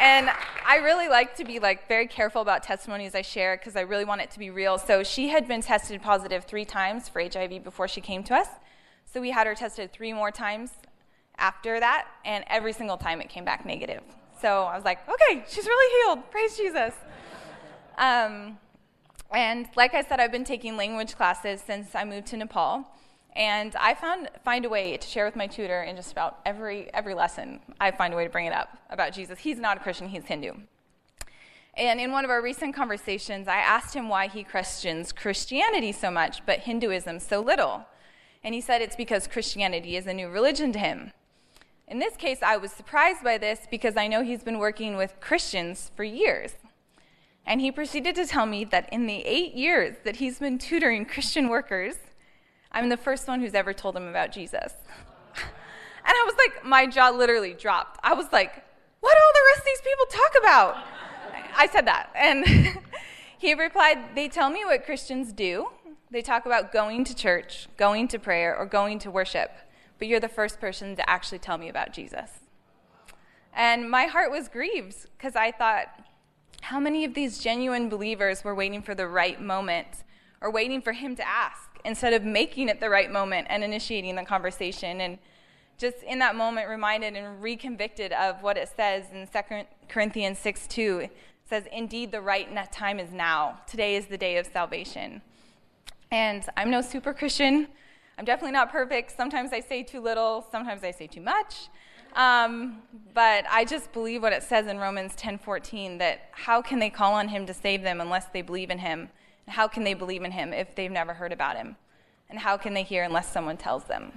And 0.00 0.30
I 0.66 0.76
really 0.76 1.08
like 1.08 1.34
to 1.36 1.44
be 1.44 1.58
like 1.58 1.88
very 1.88 2.06
careful 2.06 2.42
about 2.42 2.62
testimonies 2.62 3.14
I 3.14 3.22
share 3.22 3.56
because 3.56 3.74
I 3.74 3.80
really 3.80 4.04
want 4.04 4.20
it 4.20 4.30
to 4.32 4.38
be 4.38 4.50
real. 4.50 4.76
So 4.76 5.02
she 5.02 5.28
had 5.28 5.48
been 5.48 5.62
tested 5.62 6.02
positive 6.02 6.44
three 6.44 6.64
times 6.66 7.08
for 7.08 7.22
HIV 7.22 7.64
before 7.64 7.88
she 7.88 8.00
came 8.00 8.22
to 8.24 8.34
us. 8.34 8.48
So 9.06 9.20
we 9.20 9.30
had 9.30 9.46
her 9.46 9.54
tested 9.54 9.90
three 9.92 10.12
more 10.12 10.30
times 10.30 10.70
after 11.38 11.80
that, 11.80 12.06
and 12.24 12.44
every 12.48 12.72
single 12.74 12.98
time 12.98 13.20
it 13.22 13.30
came 13.30 13.44
back 13.44 13.64
negative. 13.64 14.02
So 14.42 14.64
I 14.64 14.76
was 14.76 14.84
like, 14.84 14.98
okay, 15.08 15.44
she's 15.48 15.64
really 15.64 16.04
healed. 16.04 16.30
Praise 16.30 16.56
Jesus. 16.56 16.94
Um, 17.96 18.58
and 19.32 19.66
like 19.76 19.94
I 19.94 20.02
said, 20.02 20.20
I've 20.20 20.32
been 20.32 20.44
taking 20.44 20.76
language 20.76 21.16
classes 21.16 21.60
since 21.60 21.94
I 21.94 22.04
moved 22.04 22.26
to 22.28 22.36
Nepal. 22.36 22.86
And 23.34 23.74
I 23.76 23.94
found 23.94 24.30
find 24.44 24.64
a 24.64 24.68
way 24.68 24.96
to 24.96 25.06
share 25.06 25.24
with 25.24 25.36
my 25.36 25.46
tutor 25.46 25.82
in 25.82 25.96
just 25.96 26.12
about 26.12 26.38
every 26.44 26.92
every 26.92 27.14
lesson. 27.14 27.60
I 27.80 27.90
find 27.90 28.12
a 28.12 28.16
way 28.16 28.24
to 28.24 28.30
bring 28.30 28.46
it 28.46 28.52
up 28.52 28.76
about 28.90 29.12
Jesus. 29.12 29.38
He's 29.38 29.58
not 29.58 29.76
a 29.76 29.80
Christian; 29.80 30.08
he's 30.08 30.24
Hindu. 30.24 30.52
And 31.74 32.00
in 32.00 32.10
one 32.10 32.24
of 32.24 32.30
our 32.30 32.42
recent 32.42 32.74
conversations, 32.74 33.46
I 33.46 33.58
asked 33.58 33.94
him 33.94 34.08
why 34.08 34.26
he 34.26 34.42
questions 34.42 35.12
Christianity 35.12 35.92
so 35.92 36.10
much, 36.10 36.44
but 36.44 36.60
Hinduism 36.60 37.20
so 37.20 37.40
little. 37.40 37.86
And 38.42 38.52
he 38.52 38.60
said 38.60 38.82
it's 38.82 38.96
because 38.96 39.28
Christianity 39.28 39.96
is 39.96 40.06
a 40.06 40.12
new 40.12 40.28
religion 40.28 40.72
to 40.72 40.78
him. 40.80 41.12
In 41.86 42.00
this 42.00 42.16
case, 42.16 42.42
I 42.42 42.56
was 42.56 42.72
surprised 42.72 43.22
by 43.22 43.38
this 43.38 43.60
because 43.70 43.96
I 43.96 44.08
know 44.08 44.22
he's 44.22 44.42
been 44.42 44.58
working 44.58 44.96
with 44.96 45.20
Christians 45.20 45.92
for 45.94 46.02
years. 46.02 46.54
And 47.46 47.60
he 47.60 47.72
proceeded 47.72 48.14
to 48.16 48.26
tell 48.26 48.44
me 48.44 48.64
that 48.64 48.92
in 48.92 49.06
the 49.06 49.24
eight 49.24 49.54
years 49.54 49.96
that 50.04 50.16
he's 50.16 50.38
been 50.38 50.58
tutoring 50.58 51.06
Christian 51.06 51.48
workers, 51.48 51.96
I'm 52.72 52.88
the 52.88 52.96
first 52.96 53.26
one 53.28 53.40
who's 53.40 53.54
ever 53.54 53.72
told 53.72 53.96
him 53.96 54.06
about 54.08 54.32
Jesus. 54.32 54.72
And 56.08 56.16
I 56.16 56.24
was 56.24 56.36
like, 56.38 56.64
my 56.64 56.86
jaw 56.86 57.10
literally 57.10 57.52
dropped. 57.52 58.00
I 58.02 58.14
was 58.14 58.32
like, 58.32 58.64
what 59.00 59.14
all 59.14 59.32
the 59.34 59.40
rest 59.50 59.58
of 59.58 59.64
these 59.66 59.80
people 59.82 60.06
talk 60.06 60.32
about? 60.40 60.76
I 61.54 61.66
said 61.66 61.86
that. 61.86 62.10
And 62.14 62.46
he 63.38 63.52
replied, 63.52 64.14
they 64.14 64.28
tell 64.28 64.48
me 64.48 64.64
what 64.64 64.86
Christians 64.86 65.34
do. 65.34 65.68
They 66.10 66.22
talk 66.22 66.46
about 66.46 66.72
going 66.72 67.04
to 67.04 67.14
church, 67.14 67.68
going 67.76 68.08
to 68.08 68.18
prayer, 68.18 68.56
or 68.56 68.64
going 68.64 68.98
to 69.00 69.10
worship. 69.10 69.50
But 69.98 70.08
you're 70.08 70.18
the 70.18 70.30
first 70.30 70.60
person 70.60 70.96
to 70.96 71.10
actually 71.10 71.40
tell 71.40 71.58
me 71.58 71.68
about 71.68 71.92
Jesus. 71.92 72.30
And 73.52 73.90
my 73.90 74.04
heart 74.04 74.30
was 74.30 74.48
grieved 74.48 75.08
because 75.18 75.36
I 75.36 75.50
thought, 75.50 75.88
how 76.62 76.80
many 76.80 77.04
of 77.04 77.12
these 77.12 77.38
genuine 77.38 77.90
believers 77.90 78.44
were 78.44 78.54
waiting 78.54 78.80
for 78.80 78.94
the 78.94 79.06
right 79.06 79.40
moment 79.40 80.04
or 80.40 80.50
waiting 80.50 80.80
for 80.80 80.92
him 80.92 81.16
to 81.16 81.28
ask? 81.28 81.67
Instead 81.84 82.12
of 82.12 82.24
making 82.24 82.68
it 82.68 82.80
the 82.80 82.90
right 82.90 83.10
moment 83.10 83.46
and 83.50 83.62
initiating 83.64 84.16
the 84.16 84.24
conversation. 84.24 85.00
And 85.00 85.18
just 85.78 86.02
in 86.02 86.18
that 86.18 86.34
moment, 86.34 86.68
reminded 86.68 87.14
and 87.14 87.42
reconvicted 87.42 88.12
of 88.12 88.42
what 88.42 88.56
it 88.56 88.68
says 88.74 89.06
in 89.12 89.26
2 89.26 89.64
Corinthians 89.88 90.38
6 90.38 90.66
2. 90.66 90.98
It 91.00 91.16
says, 91.44 91.64
Indeed, 91.72 92.12
the 92.12 92.20
right 92.20 92.48
time 92.72 92.98
is 92.98 93.12
now. 93.12 93.60
Today 93.66 93.96
is 93.96 94.06
the 94.06 94.18
day 94.18 94.36
of 94.36 94.46
salvation. 94.46 95.22
And 96.10 96.44
I'm 96.56 96.70
no 96.70 96.80
super 96.80 97.12
Christian. 97.12 97.68
I'm 98.18 98.24
definitely 98.24 98.52
not 98.52 98.70
perfect. 98.70 99.16
Sometimes 99.16 99.52
I 99.52 99.60
say 99.60 99.82
too 99.82 100.00
little, 100.00 100.46
sometimes 100.50 100.82
I 100.82 100.90
say 100.90 101.06
too 101.06 101.20
much. 101.20 101.68
Um, 102.14 102.82
but 103.14 103.44
I 103.48 103.64
just 103.64 103.92
believe 103.92 104.22
what 104.22 104.32
it 104.32 104.42
says 104.42 104.66
in 104.66 104.78
Romans 104.78 105.14
10:14 105.14 105.98
that 105.98 106.22
how 106.32 106.60
can 106.62 106.78
they 106.78 106.90
call 106.90 107.12
on 107.12 107.28
him 107.28 107.46
to 107.46 107.54
save 107.54 107.82
them 107.82 108.00
unless 108.00 108.26
they 108.26 108.42
believe 108.42 108.70
in 108.70 108.78
him? 108.78 109.10
How 109.48 109.68
can 109.68 109.84
they 109.84 109.94
believe 109.94 110.22
in 110.22 110.32
him 110.32 110.52
if 110.52 110.74
they've 110.74 110.90
never 110.90 111.14
heard 111.14 111.32
about 111.32 111.56
him? 111.56 111.76
And 112.30 112.38
how 112.38 112.56
can 112.56 112.74
they 112.74 112.82
hear 112.82 113.04
unless 113.04 113.32
someone 113.32 113.56
tells 113.56 113.84
them? 113.84 114.12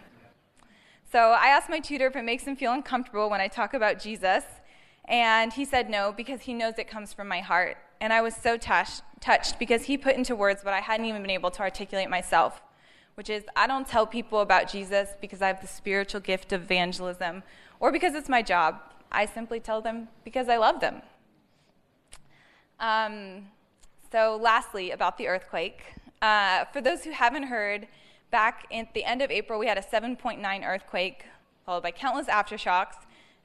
So 1.12 1.20
I 1.20 1.48
asked 1.48 1.70
my 1.70 1.80
tutor 1.80 2.08
if 2.08 2.16
it 2.16 2.24
makes 2.24 2.44
him 2.44 2.56
feel 2.56 2.72
uncomfortable 2.72 3.30
when 3.30 3.42
I 3.42 3.48
talk 3.48 3.74
about 3.74 4.00
Jesus. 4.00 4.44
And 5.06 5.52
he 5.52 5.66
said 5.66 5.90
no, 5.90 6.14
because 6.16 6.42
he 6.42 6.54
knows 6.54 6.76
it 6.78 6.88
comes 6.88 7.12
from 7.12 7.28
my 7.28 7.40
heart. 7.40 7.78
And 8.00 8.14
I 8.14 8.22
was 8.22 8.36
so 8.36 8.58
touched, 8.58 9.02
touched 9.20 9.60
because 9.60 9.84
he 9.84 9.98
put 9.98 10.16
into 10.16 10.36
words 10.36 10.64
what 10.64 10.74
I 10.74 10.80
hadn't 10.80 11.06
even 11.06 11.22
been 11.22 11.32
able 11.32 11.52
to 11.52 11.62
articulate 11.62 12.10
myself, 12.10 12.62
which 13.16 13.30
is 13.30 13.44
I 13.56 13.68
don't 13.68 13.88
tell 13.88 14.08
people 14.08 14.40
about 14.40 14.70
Jesus 14.70 15.10
because 15.20 15.42
I 15.42 15.48
have 15.48 15.62
the 15.62 15.68
spiritual 15.68 16.22
gift 16.22 16.54
of 16.54 16.64
evangelism 16.64 17.44
or 17.80 17.92
because 17.92 18.16
it's 18.16 18.30
my 18.30 18.42
job. 18.42 18.80
I 19.12 19.26
simply 19.26 19.60
tell 19.60 19.82
them 19.82 20.08
because 20.24 20.48
I 20.48 20.58
love 20.58 20.80
them. 20.80 21.02
Um, 22.80 23.48
so, 24.12 24.38
lastly, 24.42 24.92
about 24.92 25.18
the 25.18 25.28
earthquake. 25.28 25.82
Uh, 26.22 26.66
for 26.66 26.82
those 26.82 27.04
who 27.04 27.12
haven't 27.12 27.44
heard, 27.44 27.88
back 28.30 28.66
at 28.72 28.94
the 28.94 29.04
end 29.04 29.22
of 29.22 29.32
April, 29.32 29.60
we 29.60 29.68
had 29.68 29.78
a 29.78 29.82
7.9 29.82 30.66
earthquake, 30.66 31.26
followed 31.66 31.84
by 31.84 31.92
countless 31.92 32.28
aftershocks, 32.28 32.96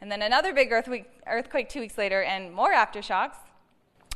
and 0.01 0.11
then 0.11 0.23
another 0.23 0.53
big 0.53 0.73
earthquake, 0.73 1.07
earthquake 1.27 1.69
two 1.69 1.81
weeks 1.81 1.97
later, 1.97 2.23
and 2.23 2.53
more 2.53 2.73
aftershocks. 2.73 3.37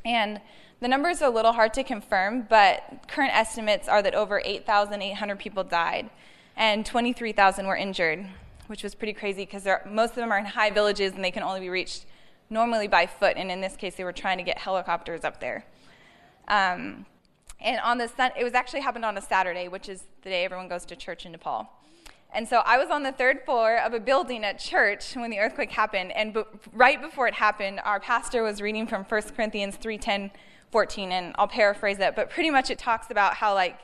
And 0.05 0.41
the 0.81 0.89
numbers 0.89 1.23
are 1.23 1.31
a 1.31 1.35
little 1.35 1.53
hard 1.53 1.75
to 1.75 1.85
confirm, 1.85 2.47
but 2.49 3.05
current 3.09 3.35
estimates 3.35 3.89
are 3.89 4.03
that 4.03 4.15
over 4.15 4.41
8,800 4.45 5.39
people 5.39 5.63
died 5.63 6.11
and 6.57 6.85
23,000 6.85 7.67
were 7.67 7.77
injured, 7.77 8.27
which 8.67 8.83
was 8.83 8.95
pretty 8.95 9.13
crazy 9.13 9.45
because 9.45 9.67
most 9.87 10.11
of 10.11 10.17
them 10.17 10.33
are 10.33 10.39
in 10.39 10.45
high 10.45 10.71
villages 10.71 11.13
and 11.13 11.25
they 11.25 11.31
can 11.31 11.43
only 11.43 11.61
be 11.61 11.69
reached 11.69 12.07
normally 12.51 12.89
by 12.89 13.07
foot. 13.07 13.37
And 13.37 13.51
in 13.51 13.61
this 13.61 13.77
case, 13.77 13.95
they 13.95 14.05
were 14.05 14.13
trying 14.13 14.39
to 14.39 14.45
get 14.45 14.59
helicopters 14.59 15.25
up 15.25 15.41
there. 15.41 15.65
Um, 16.51 17.07
and 17.61 17.79
on 17.81 17.99
the 17.99 18.09
sun, 18.09 18.33
it 18.37 18.43
was 18.45 18.55
actually 18.55 18.81
happened 18.81 19.05
on 19.05 19.17
a 19.17 19.23
Saturday, 19.23 19.69
which 19.69 19.89
is 19.89 20.05
the 20.23 20.31
day 20.31 20.45
everyone 20.45 20.69
goes 20.69 20.85
to 20.87 20.97
church 20.97 21.25
in 21.25 21.33
Nepal. 21.33 21.71
And 22.33 22.49
so 22.49 22.63
I 22.65 22.77
was 22.77 22.91
on 22.91 23.03
the 23.03 23.13
third 23.13 23.45
floor 23.45 23.79
of 23.79 23.95
a 23.95 24.01
building 24.01 24.45
at 24.45 24.59
church 24.59 25.15
when 25.15 25.31
the 25.31 25.39
earthquake 25.39 25.71
happened. 25.71 26.13
And 26.13 26.35
b- 26.35 26.43
right 26.73 27.01
before 27.01 27.29
it 27.29 27.35
happened, 27.35 27.81
our 27.85 28.01
pastor 28.01 28.43
was 28.43 28.61
reading 28.61 28.87
from 28.87 29.05
1 29.05 29.35
Corinthians 29.35 29.77
3:10, 29.77 30.31
14, 30.71 31.13
and 31.13 31.35
I'll 31.39 31.49
paraphrase 31.49 31.99
it, 31.99 32.15
but 32.15 32.31
pretty 32.31 32.51
much 32.51 32.71
it 32.71 32.79
talks 32.79 33.11
about 33.11 33.35
how 33.35 33.55
like 33.55 33.81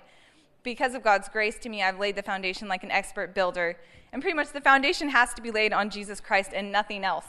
because 0.62 0.94
of 0.94 1.02
God's 1.02 1.29
grace 1.29 1.59
to 1.61 1.68
me, 1.68 1.83
I've 1.83 1.98
laid 2.00 2.16
the 2.16 2.22
foundation 2.22 2.66
like 2.66 2.83
an 2.83 2.90
expert 2.90 3.35
builder. 3.35 3.79
And 4.12 4.20
pretty 4.20 4.37
much 4.37 4.52
the 4.52 4.61
foundation 4.61 5.11
has 5.11 5.33
to 5.35 5.42
be 5.42 5.52
laid 5.52 5.72
on 5.72 5.90
Jesus 5.90 6.20
Christ 6.20 6.50
and 6.52 6.72
nothing 6.72 7.05
else. 7.05 7.26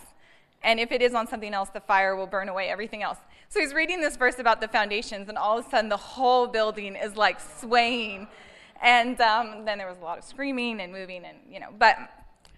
And 0.64 0.80
if 0.80 0.92
it 0.92 1.02
is 1.02 1.14
on 1.14 1.28
something 1.28 1.54
else, 1.54 1.70
the 1.70 1.80
fire 1.80 2.16
will 2.16 2.26
burn 2.26 2.50
away 2.50 2.68
everything 2.70 3.04
else. 3.04 3.20
So 3.50 3.62
he's 3.62 3.74
reading 3.74 4.02
this 4.02 4.18
verse 4.18 4.40
about 4.40 4.60
the 4.60 4.68
foundations, 4.68 5.30
and 5.30 5.38
all 5.38 5.58
of 5.58 5.66
a 5.66 5.70
sudden 5.70 5.90
the 5.90 5.98
whole 5.98 6.48
building 6.48 6.96
is 6.96 7.16
like 7.16 7.40
swaying. 7.60 8.28
And 8.82 9.20
um, 9.22 9.64
then 9.66 9.78
there 9.78 9.88
was 9.88 9.98
a 9.98 10.04
lot 10.04 10.18
of 10.18 10.24
screaming 10.24 10.82
and 10.82 10.92
moving, 10.92 11.24
and 11.24 11.38
you 11.50 11.60
know, 11.60 11.70
but 11.78 11.98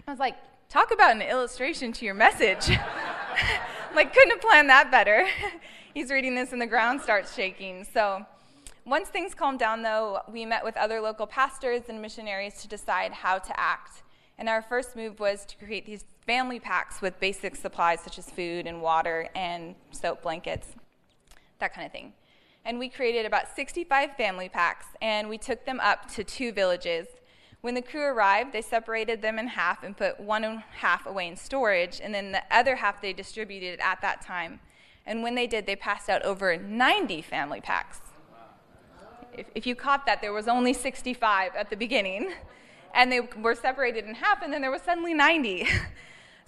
I 0.07 0.11
was 0.11 0.19
like, 0.19 0.35
talk 0.67 0.91
about 0.91 1.15
an 1.15 1.21
illustration 1.21 1.93
to 1.93 2.05
your 2.05 2.15
message. 2.15 2.69
like, 3.95 4.13
couldn't 4.13 4.31
have 4.31 4.41
planned 4.41 4.69
that 4.69 4.89
better. 4.89 5.27
he's 5.93 6.09
reading 6.09 6.35
this, 6.35 6.51
and 6.51 6.61
the 6.61 6.67
ground 6.67 7.01
starts 7.01 7.35
shaking. 7.35 7.85
So 7.93 8.25
once 8.85 9.09
things 9.09 9.35
calmed 9.35 9.59
down, 9.59 9.83
though, 9.83 10.21
we 10.31 10.45
met 10.45 10.63
with 10.63 10.75
other 10.75 10.99
local 10.99 11.27
pastors 11.27 11.83
and 11.89 12.01
missionaries 12.01 12.61
to 12.61 12.67
decide 12.67 13.11
how 13.11 13.37
to 13.37 13.59
act. 13.59 14.01
And 14.39 14.49
our 14.49 14.61
first 14.63 14.95
move 14.95 15.19
was 15.19 15.45
to 15.45 15.55
create 15.57 15.85
these 15.85 16.05
family 16.25 16.59
packs 16.59 17.01
with 17.01 17.19
basic 17.19 17.55
supplies 17.55 17.99
such 18.01 18.17
as 18.17 18.29
food 18.29 18.67
and 18.67 18.81
water 18.81 19.29
and 19.35 19.75
soap 19.91 20.23
blankets, 20.23 20.67
that 21.59 21.73
kind 21.73 21.85
of 21.85 21.91
thing. 21.91 22.13
And 22.65 22.77
we 22.77 22.89
created 22.89 23.25
about 23.25 23.55
65 23.55 24.15
family 24.15 24.49
packs 24.49 24.85
and 25.01 25.29
we 25.29 25.37
took 25.37 25.65
them 25.65 25.79
up 25.79 26.11
to 26.13 26.23
two 26.23 26.51
villages. 26.51 27.07
When 27.61 27.75
the 27.75 27.81
crew 27.81 28.03
arrived, 28.03 28.53
they 28.53 28.61
separated 28.61 29.21
them 29.21 29.37
in 29.37 29.47
half 29.47 29.83
and 29.83 29.95
put 29.95 30.19
one 30.19 30.63
half 30.77 31.05
away 31.05 31.27
in 31.27 31.35
storage, 31.35 31.99
and 32.01 32.13
then 32.13 32.31
the 32.31 32.41
other 32.49 32.77
half 32.77 33.01
they 33.01 33.11
distributed 33.11 33.81
at 33.81 34.01
that 34.01 34.21
time. 34.21 34.61
And 35.05 35.23
when 35.23 35.35
they 35.35 35.45
did, 35.45 35.65
they 35.65 35.75
passed 35.75 36.09
out 36.09 36.21
over 36.21 36.55
90 36.55 37.21
family 37.21 37.59
packs. 37.59 37.99
If, 39.33 39.47
if 39.55 39.67
you 39.67 39.75
caught 39.75 40.05
that, 40.05 40.21
there 40.21 40.31
was 40.31 40.47
only 40.47 40.71
65 40.71 41.53
at 41.53 41.69
the 41.69 41.75
beginning, 41.75 42.31
and 42.93 43.11
they 43.11 43.19
were 43.19 43.55
separated 43.55 44.05
in 44.05 44.15
half, 44.15 44.41
and 44.41 44.53
then 44.53 44.61
there 44.61 44.71
was 44.71 44.81
suddenly 44.81 45.13
90. 45.13 45.67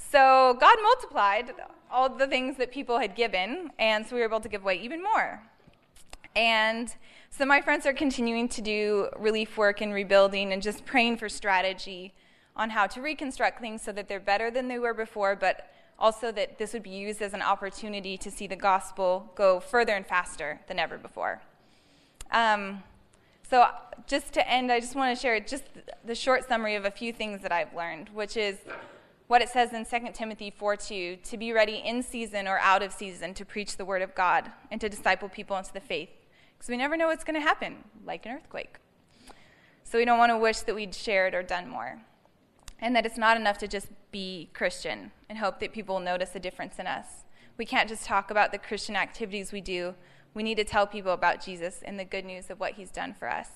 So 0.10 0.58
God 0.60 0.78
multiplied 0.82 1.54
all 1.90 2.10
the 2.10 2.28
things 2.28 2.58
that 2.58 2.72
people 2.72 3.00
had 3.00 3.16
given, 3.16 3.72
and 3.78 4.06
so 4.06 4.16
we 4.16 4.22
were 4.22 4.28
able 4.28 4.40
to 4.40 4.50
give 4.50 4.62
away 4.62 4.80
even 4.82 5.04
more. 5.04 5.42
And 6.36 6.94
so 7.30 7.46
my 7.46 7.62
friends 7.62 7.86
are 7.86 7.94
continuing 7.94 8.48
to 8.50 8.62
do 8.62 9.10
relief 9.18 9.58
work 9.58 9.82
and 9.82 9.94
rebuilding 9.94 10.54
and 10.54 10.62
just 10.62 10.86
praying 10.86 11.18
for 11.18 11.30
strategy 11.30 12.14
on 12.56 12.70
how 12.70 12.88
to 12.88 13.02
reconstruct 13.02 13.62
things 13.62 13.82
so 13.82 13.92
that 13.92 14.08
they're 14.08 14.20
better 14.20 14.52
than 14.52 14.68
they 14.68 14.80
were 14.80 14.94
before, 14.94 15.36
but 15.36 15.70
also 16.00 16.32
that 16.32 16.58
this 16.58 16.74
would 16.74 16.84
be 16.84 16.90
used 16.90 17.22
as 17.22 17.34
an 17.34 17.42
opportunity 17.42 18.18
to 18.18 18.32
see 18.32 18.48
the 18.48 18.56
gospel 18.56 19.32
go 19.36 19.60
further 19.60 19.94
and 19.94 20.06
faster 20.06 20.60
than 20.68 20.80
ever 20.80 20.98
before. 20.98 21.42
Um, 22.32 22.84
So, 23.44 23.68
just 24.08 24.32
to 24.34 24.50
end, 24.50 24.72
I 24.72 24.80
just 24.80 24.96
want 24.96 25.14
to 25.14 25.22
share 25.22 25.38
just 25.42 25.66
the 26.06 26.16
short 26.16 26.48
summary 26.48 26.76
of 26.76 26.86
a 26.86 26.92
few 26.92 27.12
things 27.12 27.42
that 27.42 27.52
I've 27.52 27.74
learned, 27.76 28.08
which 28.14 28.38
is 28.38 28.58
what 29.32 29.42
it 29.42 29.48
says 29.48 29.72
in 29.72 29.86
2 29.86 30.14
Timothy 30.14 30.52
4:2 30.52 31.24
to 31.24 31.38
be 31.38 31.54
ready 31.54 31.78
in 31.78 32.04
season 32.04 32.50
or 32.50 32.60
out 32.60 32.84
of 32.84 32.92
season 32.92 33.34
to 33.34 33.46
preach 33.46 33.78
the 33.78 33.86
word 33.86 34.02
of 34.02 34.14
God 34.14 34.52
and 34.70 34.82
to 34.82 34.90
disciple 34.90 35.30
people 35.30 35.56
into 35.56 35.72
the 35.72 35.80
faith. 35.80 36.10
Because 36.54 36.68
we 36.68 36.76
never 36.76 36.98
know 36.98 37.08
what's 37.08 37.24
going 37.24 37.40
to 37.40 37.48
happen, 37.48 37.86
like 38.06 38.26
an 38.26 38.34
earthquake. 38.34 38.76
So 39.86 39.98
we 39.98 40.04
don't 40.04 40.18
want 40.18 40.34
to 40.34 40.38
wish 40.38 40.60
that 40.60 40.76
we'd 40.76 40.94
shared 40.94 41.34
or 41.34 41.44
done 41.44 41.70
more. 41.70 42.02
And 42.78 42.94
that 42.94 43.06
it's 43.06 43.18
not 43.18 43.38
enough 43.38 43.58
to 43.60 43.70
just 43.70 43.88
be 44.12 44.50
Christian 44.54 45.14
and 45.30 45.38
hope 45.38 45.62
that 45.62 45.72
people 45.72 45.96
will 45.96 46.02
notice 46.02 46.36
a 46.36 46.40
difference 46.42 46.78
in 46.78 46.86
us. 46.86 47.24
We 47.56 47.66
can't 47.66 47.88
just 47.88 48.04
talk 48.04 48.32
about 48.32 48.52
the 48.52 48.58
Christian 48.58 48.98
activities 48.98 49.54
we 49.54 49.62
do. 49.62 49.96
We 50.34 50.44
need 50.44 50.56
to 50.56 50.66
tell 50.66 50.86
people 50.86 51.14
about 51.14 51.42
Jesus 51.42 51.82
and 51.84 51.98
the 51.98 52.04
good 52.04 52.26
news 52.26 52.50
of 52.50 52.60
what 52.60 52.74
he's 52.74 52.92
done 52.92 53.14
for 53.14 53.30
us. 53.30 53.48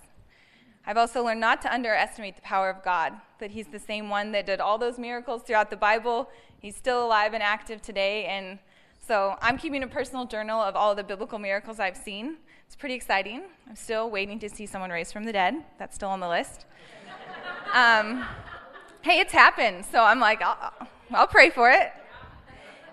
I've 0.88 0.98
also 0.98 1.24
learned 1.24 1.39
not 1.39 1.62
to 1.63 1.74
underestimate 1.74 2.36
the 2.36 2.41
power 2.41 2.69
of 2.69 2.84
God, 2.84 3.13
that 3.39 3.52
He's 3.52 3.67
the 3.67 3.80
same 3.80 4.10
one 4.10 4.32
that 4.34 4.45
did 4.45 4.60
all 4.60 4.78
those 4.78 5.00
miracles 5.00 5.41
throughout 5.43 5.69
the 5.69 5.78
Bible. 5.78 6.30
He's 6.60 6.76
still 6.76 7.06
alive 7.06 7.34
and 7.34 7.41
active 7.41 7.82
today. 7.82 8.26
And 8.26 8.60
so 9.00 9.38
I'm 9.41 9.58
keeping 9.58 9.84
a 9.84 9.88
personal 9.88 10.26
journal 10.26 10.62
of 10.62 10.76
all 10.76 10.91
of 10.91 10.98
the 10.98 11.04
biblical 11.04 11.39
miracles 11.39 11.80
I've 11.80 11.98
seen. 11.98 12.38
It's 12.65 12.76
pretty 12.76 12.95
exciting. 12.95 13.43
I'm 13.67 13.76
still 13.76 14.10
waiting 14.10 14.39
to 14.39 14.50
see 14.50 14.65
someone 14.65 14.89
raised 14.89 15.13
from 15.13 15.24
the 15.24 15.34
dead. 15.34 15.56
That's 15.78 15.95
still 15.95 16.10
on 16.10 16.19
the 16.19 16.30
list. 16.30 16.65
Um, 17.74 18.26
hey, 19.02 19.19
it's 19.19 19.34
happened. 19.34 19.84
So 19.91 20.02
I'm 20.02 20.19
like, 20.21 20.41
I'll, 20.41 20.71
I'll 21.12 21.28
pray 21.28 21.50
for 21.50 21.69
it. 21.69 21.91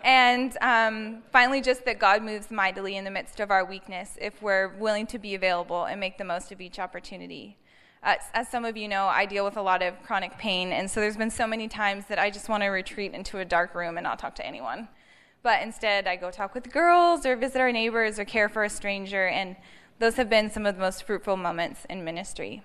And 0.03 0.57
um, 0.61 1.23
finally, 1.31 1.61
just 1.61 1.85
that 1.85 2.01
God 2.01 2.23
moves 2.25 2.51
mightily 2.51 2.97
in 2.97 3.05
the 3.05 3.11
midst 3.11 3.39
of 3.39 3.53
our 3.53 3.65
weakness 3.65 4.19
if 4.21 4.43
we're 4.43 4.69
willing 4.79 5.07
to 5.09 5.19
be 5.19 5.37
available 5.37 5.85
and 5.85 6.01
make 6.01 6.19
the 6.19 6.25
most 6.25 6.51
of 6.51 6.61
each 6.61 6.81
opportunity. 6.81 7.57
Uh, 8.03 8.17
as 8.35 8.49
some 8.49 8.65
of 8.65 8.77
you 8.77 8.89
know, 8.89 9.07
I 9.07 9.27
deal 9.27 9.45
with 9.45 9.57
a 9.57 9.63
lot 9.63 9.81
of 9.81 10.03
chronic 10.03 10.37
pain, 10.37 10.73
and 10.73 10.91
so 10.91 11.01
there's 11.01 11.17
been 11.17 11.31
so 11.31 11.47
many 11.47 11.69
times 11.69 12.07
that 12.07 12.19
I 12.19 12.31
just 12.31 12.49
want 12.49 12.65
to 12.65 12.69
retreat 12.69 13.15
into 13.15 13.39
a 13.39 13.45
dark 13.45 13.77
room 13.77 13.97
and 13.97 14.03
not 14.03 14.19
talk 14.19 14.35
to 14.37 14.47
anyone. 14.47 14.89
But 15.45 15.63
instead, 15.63 16.09
I 16.09 16.17
go 16.17 16.33
talk 16.33 16.53
with 16.53 16.73
girls 16.73 17.25
or 17.25 17.37
visit 17.37 17.61
our 17.61 17.71
neighbors 17.71 18.19
or 18.19 18.25
care 18.25 18.49
for 18.49 18.65
a 18.65 18.69
stranger, 18.71 19.29
and 19.29 19.55
those 20.01 20.17
have 20.17 20.29
been 20.29 20.51
some 20.51 20.67
of 20.67 20.75
the 20.75 20.81
most 20.81 21.05
fruitful 21.05 21.37
moments 21.37 21.85
in 21.89 22.03
ministry. 22.03 22.65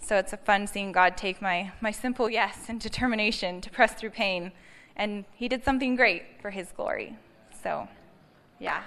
So 0.00 0.16
it's 0.16 0.32
a 0.32 0.36
fun 0.36 0.66
seeing 0.66 0.90
God 0.90 1.16
take 1.16 1.40
my, 1.40 1.72
my 1.80 1.92
simple 1.92 2.28
yes 2.28 2.68
and 2.68 2.80
determination 2.80 3.60
to 3.60 3.70
press 3.70 3.94
through 3.94 4.10
pain, 4.10 4.50
and 4.96 5.24
He 5.34 5.46
did 5.48 5.64
something 5.64 5.94
great 5.94 6.24
for 6.42 6.50
His 6.50 6.72
glory. 6.72 7.16
So, 7.62 7.86
yeah. 8.58 8.82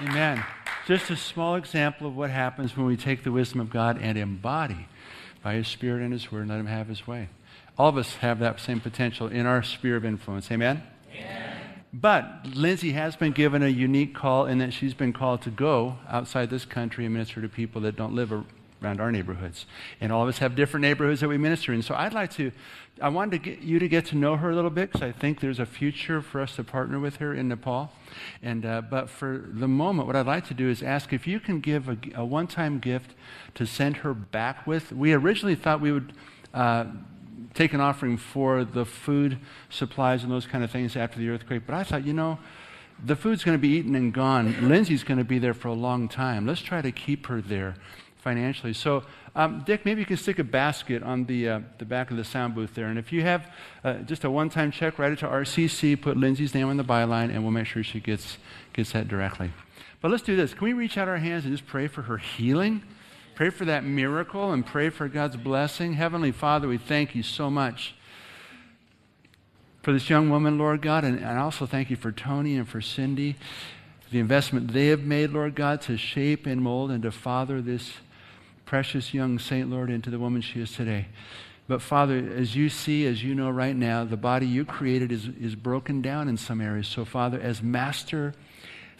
Amen. 0.00 0.44
Just 0.86 1.10
a 1.10 1.16
small 1.16 1.56
example 1.56 2.06
of 2.06 2.16
what 2.16 2.30
happens 2.30 2.76
when 2.76 2.86
we 2.86 2.96
take 2.96 3.24
the 3.24 3.32
wisdom 3.32 3.60
of 3.60 3.68
God 3.68 3.98
and 4.00 4.16
embody 4.16 4.86
by 5.42 5.54
His 5.54 5.66
Spirit 5.66 6.02
and 6.02 6.12
His 6.12 6.30
Word 6.30 6.42
and 6.42 6.50
let 6.50 6.60
Him 6.60 6.66
have 6.66 6.86
His 6.86 7.06
way. 7.06 7.28
All 7.76 7.88
of 7.88 7.96
us 7.96 8.14
have 8.16 8.38
that 8.38 8.60
same 8.60 8.80
potential 8.80 9.26
in 9.26 9.44
our 9.44 9.62
sphere 9.62 9.96
of 9.96 10.04
influence. 10.04 10.50
Amen? 10.52 10.82
Amen? 11.12 11.56
But 11.92 12.46
Lindsay 12.54 12.92
has 12.92 13.16
been 13.16 13.32
given 13.32 13.62
a 13.62 13.68
unique 13.68 14.14
call 14.14 14.46
in 14.46 14.58
that 14.58 14.72
she's 14.72 14.94
been 14.94 15.12
called 15.12 15.42
to 15.42 15.50
go 15.50 15.98
outside 16.08 16.50
this 16.50 16.64
country 16.64 17.04
and 17.04 17.14
minister 17.14 17.40
to 17.40 17.48
people 17.48 17.80
that 17.82 17.96
don't 17.96 18.14
live 18.14 18.32
around 18.82 19.00
our 19.00 19.10
neighborhoods. 19.10 19.66
And 20.00 20.12
all 20.12 20.22
of 20.22 20.28
us 20.28 20.38
have 20.38 20.54
different 20.54 20.82
neighborhoods 20.82 21.20
that 21.20 21.28
we 21.28 21.38
minister 21.38 21.72
in. 21.72 21.82
So 21.82 21.94
I'd 21.94 22.12
like 22.12 22.30
to, 22.32 22.52
I 23.00 23.08
wanted 23.08 23.42
to 23.42 23.50
get 23.50 23.62
you 23.62 23.78
to 23.78 23.88
get 23.88 24.06
to 24.06 24.16
know 24.16 24.36
her 24.36 24.50
a 24.50 24.54
little 24.54 24.70
bit 24.70 24.92
because 24.92 25.02
I 25.02 25.12
think 25.12 25.40
there's 25.40 25.58
a 25.58 25.66
future 25.66 26.20
for 26.20 26.40
us 26.40 26.56
to 26.56 26.64
partner 26.64 26.98
with 27.00 27.16
her 27.16 27.34
in 27.34 27.48
Nepal. 27.48 27.92
And, 28.42 28.64
uh, 28.64 28.82
but 28.82 29.10
for 29.10 29.44
the 29.46 29.68
moment, 29.68 30.06
what 30.06 30.16
I'd 30.16 30.26
like 30.26 30.46
to 30.48 30.54
do 30.54 30.68
is 30.68 30.82
ask 30.82 31.12
if 31.12 31.26
you 31.26 31.40
can 31.40 31.60
give 31.60 31.88
a, 31.88 31.96
a 32.14 32.24
one 32.24 32.46
time 32.46 32.78
gift 32.78 33.14
to 33.54 33.66
send 33.66 33.98
her 33.98 34.14
back 34.14 34.66
with. 34.66 34.92
We 34.92 35.12
originally 35.12 35.54
thought 35.54 35.80
we 35.80 35.92
would. 35.92 36.12
Uh, 36.54 36.86
take 37.54 37.72
an 37.72 37.80
offering 37.80 38.16
for 38.16 38.64
the 38.64 38.84
food 38.84 39.38
supplies 39.68 40.22
and 40.22 40.30
those 40.30 40.46
kind 40.46 40.62
of 40.62 40.70
things 40.70 40.96
after 40.96 41.18
the 41.18 41.28
earthquake. 41.28 41.62
But 41.66 41.74
I 41.74 41.82
thought, 41.82 42.04
you 42.04 42.12
know, 42.12 42.38
the 43.04 43.16
food's 43.16 43.44
going 43.44 43.56
to 43.56 43.60
be 43.60 43.68
eaten 43.68 43.94
and 43.94 44.12
gone. 44.12 44.68
Lindsay's 44.68 45.04
going 45.04 45.18
to 45.18 45.24
be 45.24 45.38
there 45.38 45.54
for 45.54 45.68
a 45.68 45.74
long 45.74 46.08
time. 46.08 46.46
Let's 46.46 46.60
try 46.60 46.82
to 46.82 46.92
keep 46.92 47.26
her 47.26 47.40
there 47.40 47.74
financially. 48.18 48.72
So, 48.72 49.04
um, 49.34 49.62
Dick, 49.64 49.84
maybe 49.84 50.00
you 50.00 50.06
can 50.06 50.16
stick 50.16 50.38
a 50.38 50.44
basket 50.44 51.02
on 51.02 51.24
the, 51.24 51.48
uh, 51.48 51.60
the 51.78 51.84
back 51.84 52.10
of 52.10 52.16
the 52.16 52.24
sound 52.24 52.54
booth 52.54 52.74
there. 52.74 52.86
And 52.86 52.98
if 52.98 53.12
you 53.12 53.22
have 53.22 53.50
uh, 53.84 53.94
just 53.98 54.24
a 54.24 54.30
one 54.30 54.50
time 54.50 54.70
check, 54.70 54.98
write 54.98 55.12
it 55.12 55.18
to 55.20 55.26
RCC, 55.26 56.00
put 56.00 56.16
Lindsay's 56.16 56.54
name 56.54 56.68
on 56.68 56.76
the 56.76 56.84
byline, 56.84 57.30
and 57.30 57.42
we'll 57.42 57.52
make 57.52 57.66
sure 57.66 57.82
she 57.82 58.00
gets, 58.00 58.38
gets 58.72 58.92
that 58.92 59.08
directly. 59.08 59.52
But 60.00 60.10
let's 60.10 60.22
do 60.22 60.36
this. 60.36 60.54
Can 60.54 60.64
we 60.64 60.72
reach 60.72 60.96
out 60.98 61.08
our 61.08 61.18
hands 61.18 61.44
and 61.44 61.52
just 61.52 61.66
pray 61.66 61.88
for 61.88 62.02
her 62.02 62.18
healing? 62.18 62.82
Pray 63.34 63.50
for 63.50 63.64
that 63.64 63.84
miracle 63.84 64.52
and 64.52 64.66
pray 64.66 64.90
for 64.90 65.08
God's 65.08 65.36
blessing. 65.36 65.94
Heavenly 65.94 66.32
Father, 66.32 66.66
we 66.66 66.78
thank 66.78 67.14
you 67.14 67.22
so 67.22 67.50
much 67.50 67.94
for 69.82 69.92
this 69.92 70.10
young 70.10 70.28
woman, 70.28 70.58
Lord 70.58 70.82
God, 70.82 71.04
and, 71.04 71.18
and 71.18 71.38
also 71.38 71.64
thank 71.64 71.88
you 71.88 71.96
for 71.96 72.12
Tony 72.12 72.56
and 72.56 72.68
for 72.68 72.80
Cindy, 72.80 73.36
the 74.10 74.18
investment 74.18 74.72
they 74.72 74.88
have 74.88 75.02
made, 75.02 75.30
Lord 75.30 75.54
God, 75.54 75.80
to 75.82 75.96
shape 75.96 76.46
and 76.46 76.60
mold 76.60 76.90
and 76.90 77.02
to 77.04 77.10
father 77.10 77.62
this 77.62 77.92
precious 78.68 79.14
young 79.14 79.38
saint, 79.38 79.70
Lord, 79.70 79.88
into 79.88 80.10
the 80.10 80.18
woman 80.18 80.42
she 80.42 80.60
is 80.60 80.72
today. 80.72 81.06
But 81.68 81.80
Father, 81.80 82.18
as 82.36 82.54
you 82.54 82.68
see, 82.68 83.06
as 83.06 83.24
you 83.24 83.34
know 83.34 83.48
right 83.48 83.74
now, 83.74 84.04
the 84.04 84.18
body 84.18 84.46
you 84.46 84.66
created 84.66 85.10
is, 85.10 85.26
is 85.40 85.54
broken 85.54 86.02
down 86.02 86.28
in 86.28 86.36
some 86.36 86.60
areas. 86.60 86.86
So, 86.86 87.06
Father, 87.06 87.40
as 87.40 87.62
master 87.62 88.34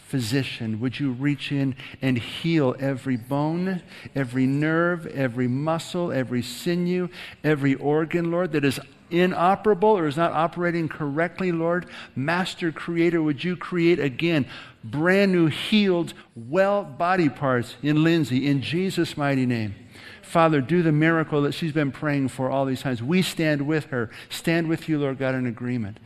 physician, 0.09 0.79
would 0.79 0.99
you 0.99 1.11
reach 1.11 1.51
in 1.51 1.75
and 2.01 2.17
heal 2.17 2.75
every 2.79 3.15
bone, 3.15 3.81
every 4.15 4.47
nerve, 4.47 5.05
every 5.07 5.47
muscle, 5.47 6.11
every 6.11 6.41
sinew, 6.41 7.07
every 7.43 7.75
organ, 7.75 8.31
Lord, 8.31 8.51
that 8.53 8.65
is 8.65 8.79
inoperable 9.11 9.89
or 9.89 10.07
is 10.07 10.17
not 10.17 10.31
operating 10.31 10.89
correctly, 10.89 11.51
Lord? 11.51 11.85
Master 12.15 12.71
Creator, 12.71 13.21
would 13.21 13.43
you 13.43 13.55
create 13.55 13.99
again 13.99 14.47
brand 14.83 15.31
new, 15.31 15.47
healed, 15.47 16.13
well 16.35 16.83
body 16.83 17.29
parts 17.29 17.75
in 17.83 18.03
Lindsay 18.03 18.47
in 18.47 18.61
Jesus' 18.61 19.15
mighty 19.15 19.45
name? 19.45 19.75
Father, 20.23 20.61
do 20.61 20.83
the 20.83 20.91
miracle 20.91 21.41
that 21.43 21.53
she's 21.53 21.71
been 21.71 21.91
praying 21.91 22.29
for 22.29 22.49
all 22.49 22.65
these 22.65 22.81
times. 22.81 23.01
We 23.01 23.21
stand 23.21 23.67
with 23.67 23.85
her. 23.85 24.11
Stand 24.29 24.69
with 24.69 24.87
you, 24.87 24.99
Lord 24.99 25.17
God, 25.17 25.33
in 25.33 25.47
agreement. 25.47 25.97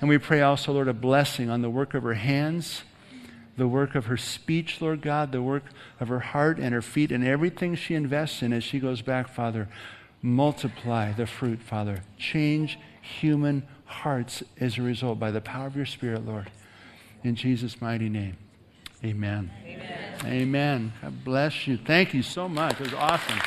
And 0.00 0.08
we 0.08 0.18
pray 0.18 0.42
also, 0.42 0.72
Lord, 0.72 0.86
a 0.86 0.92
blessing 0.92 1.50
on 1.50 1.60
the 1.62 1.70
work 1.70 1.94
of 1.94 2.04
her 2.04 2.14
hands, 2.14 2.84
the 3.56 3.68
work 3.68 3.94
of 3.94 4.06
her 4.06 4.16
speech, 4.16 4.80
Lord 4.80 5.00
God, 5.00 5.32
the 5.32 5.42
work 5.42 5.64
of 6.00 6.08
her 6.08 6.20
heart 6.20 6.58
and 6.58 6.74
her 6.74 6.82
feet, 6.82 7.12
and 7.12 7.24
everything 7.24 7.74
she 7.74 7.94
invests 7.94 8.42
in 8.42 8.52
as 8.52 8.64
she 8.64 8.80
goes 8.80 9.02
back, 9.02 9.28
Father 9.28 9.68
multiply 10.24 11.12
the 11.12 11.26
fruit, 11.26 11.60
Father. 11.62 12.02
Change 12.16 12.78
human 13.02 13.62
hearts 13.84 14.42
as 14.58 14.78
a 14.78 14.82
result 14.82 15.20
by 15.20 15.30
the 15.30 15.40
power 15.40 15.66
of 15.66 15.76
your 15.76 15.86
Spirit, 15.86 16.26
Lord. 16.26 16.50
In 17.22 17.36
Jesus' 17.36 17.80
mighty 17.80 18.08
name. 18.08 18.38
Amen. 19.04 19.50
Amen. 19.66 20.18
Amen. 20.24 20.92
God 21.02 21.24
bless 21.24 21.66
you. 21.66 21.76
Thank 21.76 22.14
you 22.14 22.22
so 22.22 22.48
much. 22.48 22.80
It 22.80 22.80
was 22.80 22.94
awesome. 22.94 23.38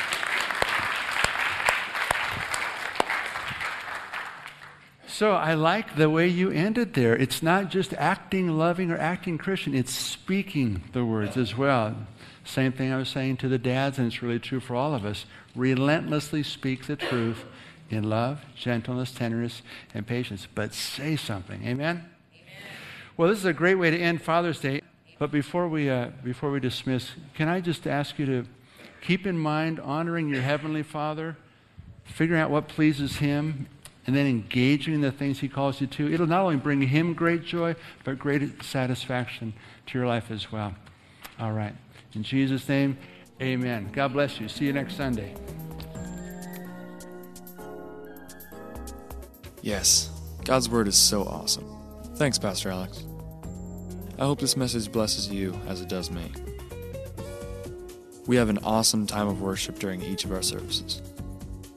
So 5.18 5.32
I 5.32 5.54
like 5.54 5.96
the 5.96 6.08
way 6.08 6.28
you 6.28 6.52
ended 6.52 6.94
there. 6.94 7.16
It's 7.16 7.42
not 7.42 7.70
just 7.70 7.92
acting 7.94 8.56
loving 8.56 8.92
or 8.92 8.96
acting 8.96 9.36
Christian, 9.36 9.74
it's 9.74 9.92
speaking 9.92 10.84
the 10.92 11.04
words 11.04 11.36
as 11.36 11.56
well. 11.56 11.96
Same 12.44 12.70
thing 12.70 12.92
I 12.92 12.98
was 12.98 13.08
saying 13.08 13.38
to 13.38 13.48
the 13.48 13.58
dads, 13.58 13.98
and 13.98 14.06
it's 14.06 14.22
really 14.22 14.38
true 14.38 14.60
for 14.60 14.76
all 14.76 14.94
of 14.94 15.04
us. 15.04 15.26
Relentlessly 15.56 16.44
speak 16.44 16.86
the 16.86 16.94
truth 16.94 17.44
in 17.90 18.08
love, 18.08 18.44
gentleness, 18.54 19.10
tenderness, 19.10 19.62
and 19.92 20.06
patience, 20.06 20.46
but 20.54 20.72
say 20.72 21.16
something. 21.16 21.66
Amen? 21.66 22.08
Amen. 22.32 22.62
Well, 23.16 23.28
this 23.28 23.38
is 23.38 23.44
a 23.44 23.52
great 23.52 23.74
way 23.74 23.90
to 23.90 23.98
end 23.98 24.22
Father's 24.22 24.60
Day. 24.60 24.82
But 25.18 25.32
before 25.32 25.66
we, 25.66 25.90
uh, 25.90 26.10
before 26.22 26.52
we 26.52 26.60
dismiss, 26.60 27.10
can 27.34 27.48
I 27.48 27.60
just 27.60 27.88
ask 27.88 28.20
you 28.20 28.26
to 28.26 28.46
keep 29.00 29.26
in 29.26 29.36
mind 29.36 29.80
honoring 29.80 30.28
your 30.28 30.42
Heavenly 30.42 30.84
Father, 30.84 31.36
figuring 32.04 32.40
out 32.40 32.52
what 32.52 32.68
pleases 32.68 33.16
Him, 33.16 33.66
and 34.08 34.16
then 34.16 34.26
engaging 34.26 34.94
in 34.94 35.02
the 35.02 35.12
things 35.12 35.38
He 35.38 35.50
calls 35.50 35.82
you 35.82 35.86
to? 35.86 36.10
It'll 36.10 36.26
not 36.26 36.40
only 36.40 36.56
bring 36.56 36.80
Him 36.80 37.12
great 37.12 37.44
joy, 37.44 37.76
but 38.04 38.18
great 38.18 38.62
satisfaction 38.62 39.52
to 39.86 39.98
your 39.98 40.06
life 40.06 40.30
as 40.30 40.50
well. 40.50 40.74
All 41.38 41.52
right. 41.52 41.74
In 42.14 42.22
Jesus' 42.22 42.66
name, 42.66 42.96
amen. 43.42 43.90
God 43.92 44.14
bless 44.14 44.40
you. 44.40 44.48
See 44.48 44.64
you 44.64 44.72
next 44.72 44.96
Sunday. 44.96 45.34
Yes, 49.60 50.10
God's 50.42 50.70
Word 50.70 50.88
is 50.88 50.96
so 50.96 51.24
awesome. 51.24 51.68
Thanks, 52.16 52.38
Pastor 52.38 52.70
Alex. 52.70 53.04
I 54.18 54.24
hope 54.24 54.40
this 54.40 54.56
message 54.56 54.90
blesses 54.90 55.28
you 55.28 55.54
as 55.66 55.82
it 55.82 55.90
does 55.90 56.10
me. 56.10 56.32
We 58.26 58.36
have 58.36 58.48
an 58.48 58.58
awesome 58.64 59.06
time 59.06 59.28
of 59.28 59.42
worship 59.42 59.78
during 59.78 60.00
each 60.00 60.24
of 60.24 60.32
our 60.32 60.42
services. 60.42 61.02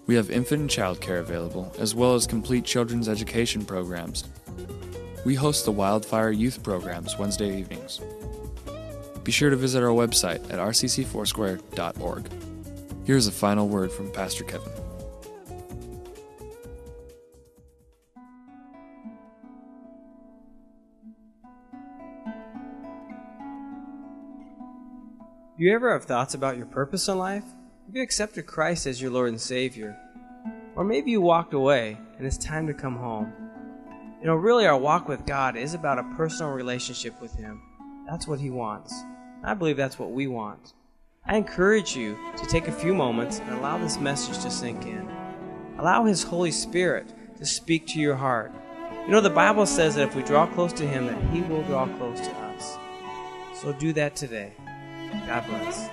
We 0.08 0.16
have 0.16 0.30
infant 0.30 0.62
and 0.62 0.70
child 0.70 0.99
care 0.99 1.20
available, 1.20 1.74
as 1.78 1.95
well 1.95 2.16
as 2.16 2.28
complete 2.28 2.66
children's 2.66 3.08
education 3.08 3.66
programs. 3.66 4.26
We 5.24 5.36
host 5.36 5.66
the 5.66 5.72
Wildfire 5.72 6.32
Youth 6.32 6.64
programs 6.64 7.18
Wednesday 7.18 7.60
evenings. 7.60 8.02
Be 9.24 9.32
sure 9.32 9.52
to 9.52 9.56
visit 9.56 9.84
our 9.84 9.89
website 9.89 10.43
at 10.52 10.60
rccfoursquare.org. 10.60 12.32
Here's 13.04 13.28
a 13.28 13.32
final 13.32 13.68
word 13.68 13.91
from 13.91 14.12
Pastor 14.12 14.43
Kevin. 14.43 14.72
You 25.58 25.76
ever 25.76 25.93
have 25.93 26.06
thoughts 26.06 26.34
about 26.34 26.58
your 26.58 26.66
purpose 26.66 27.08
in 27.08 27.20
life? 27.20 27.43
Have 27.92 27.98
you 27.98 28.04
accepted 28.04 28.46
Christ 28.46 28.88
as 28.88 29.02
your 29.02 29.12
Lord 29.12 29.28
and 29.28 29.42
Savior? 29.42 29.98
Or 30.78 30.86
maybe 30.86 31.12
you 31.12 31.20
walked 31.20 31.54
away 31.54 31.98
and 32.18 32.26
it's 32.26 32.38
time 32.38 32.66
to 32.68 32.74
come 32.74 32.96
home. 32.96 33.34
You 34.22 34.28
know, 34.28 34.36
really, 34.36 34.66
our 34.66 34.78
walk 34.78 35.10
with 35.10 35.26
God 35.26 35.58
is 35.58 35.74
about 35.74 36.00
a 36.00 36.16
personal 36.16 36.54
relationship 36.54 37.22
with 37.22 37.36
Him. 37.36 37.62
That's 38.10 38.30
what 38.30 38.39
He 38.39 38.50
wants. 38.50 38.98
I 39.44 39.56
believe 39.56 39.76
that's 39.76 40.00
what 40.00 40.12
we 40.12 40.28
want. 40.28 40.72
I 41.26 41.36
encourage 41.36 41.94
you 41.94 42.18
to 42.38 42.46
take 42.46 42.70
a 42.70 42.72
few 42.72 42.94
moments 42.94 43.42
and 43.42 43.50
allow 43.56 43.78
this 43.78 44.00
message 44.00 44.42
to 44.44 44.50
sink 44.50 44.86
in. 44.86 45.06
Allow 45.78 46.06
His 46.06 46.24
Holy 46.24 46.52
Spirit 46.52 47.14
to 47.39 47.46
speak 47.46 47.88
to 47.88 48.00
your 48.00 48.16
heart. 48.16 48.54
You 49.04 49.12
know, 49.12 49.20
the 49.20 49.30
Bible 49.30 49.66
says 49.66 49.96
that 49.96 50.08
if 50.08 50.16
we 50.16 50.24
draw 50.24 50.48
close 50.48 50.72
to 50.72 50.88
Him, 50.88 51.08
that 51.08 51.22
He 51.34 51.42
will 51.42 51.64
draw 51.64 51.88
close 51.98 52.22
to 52.22 52.32
us. 52.32 52.78
So 53.54 53.74
do 53.74 53.92
that 53.92 54.16
today. 54.16 54.54
God 55.28 55.46
bless. 55.46 55.89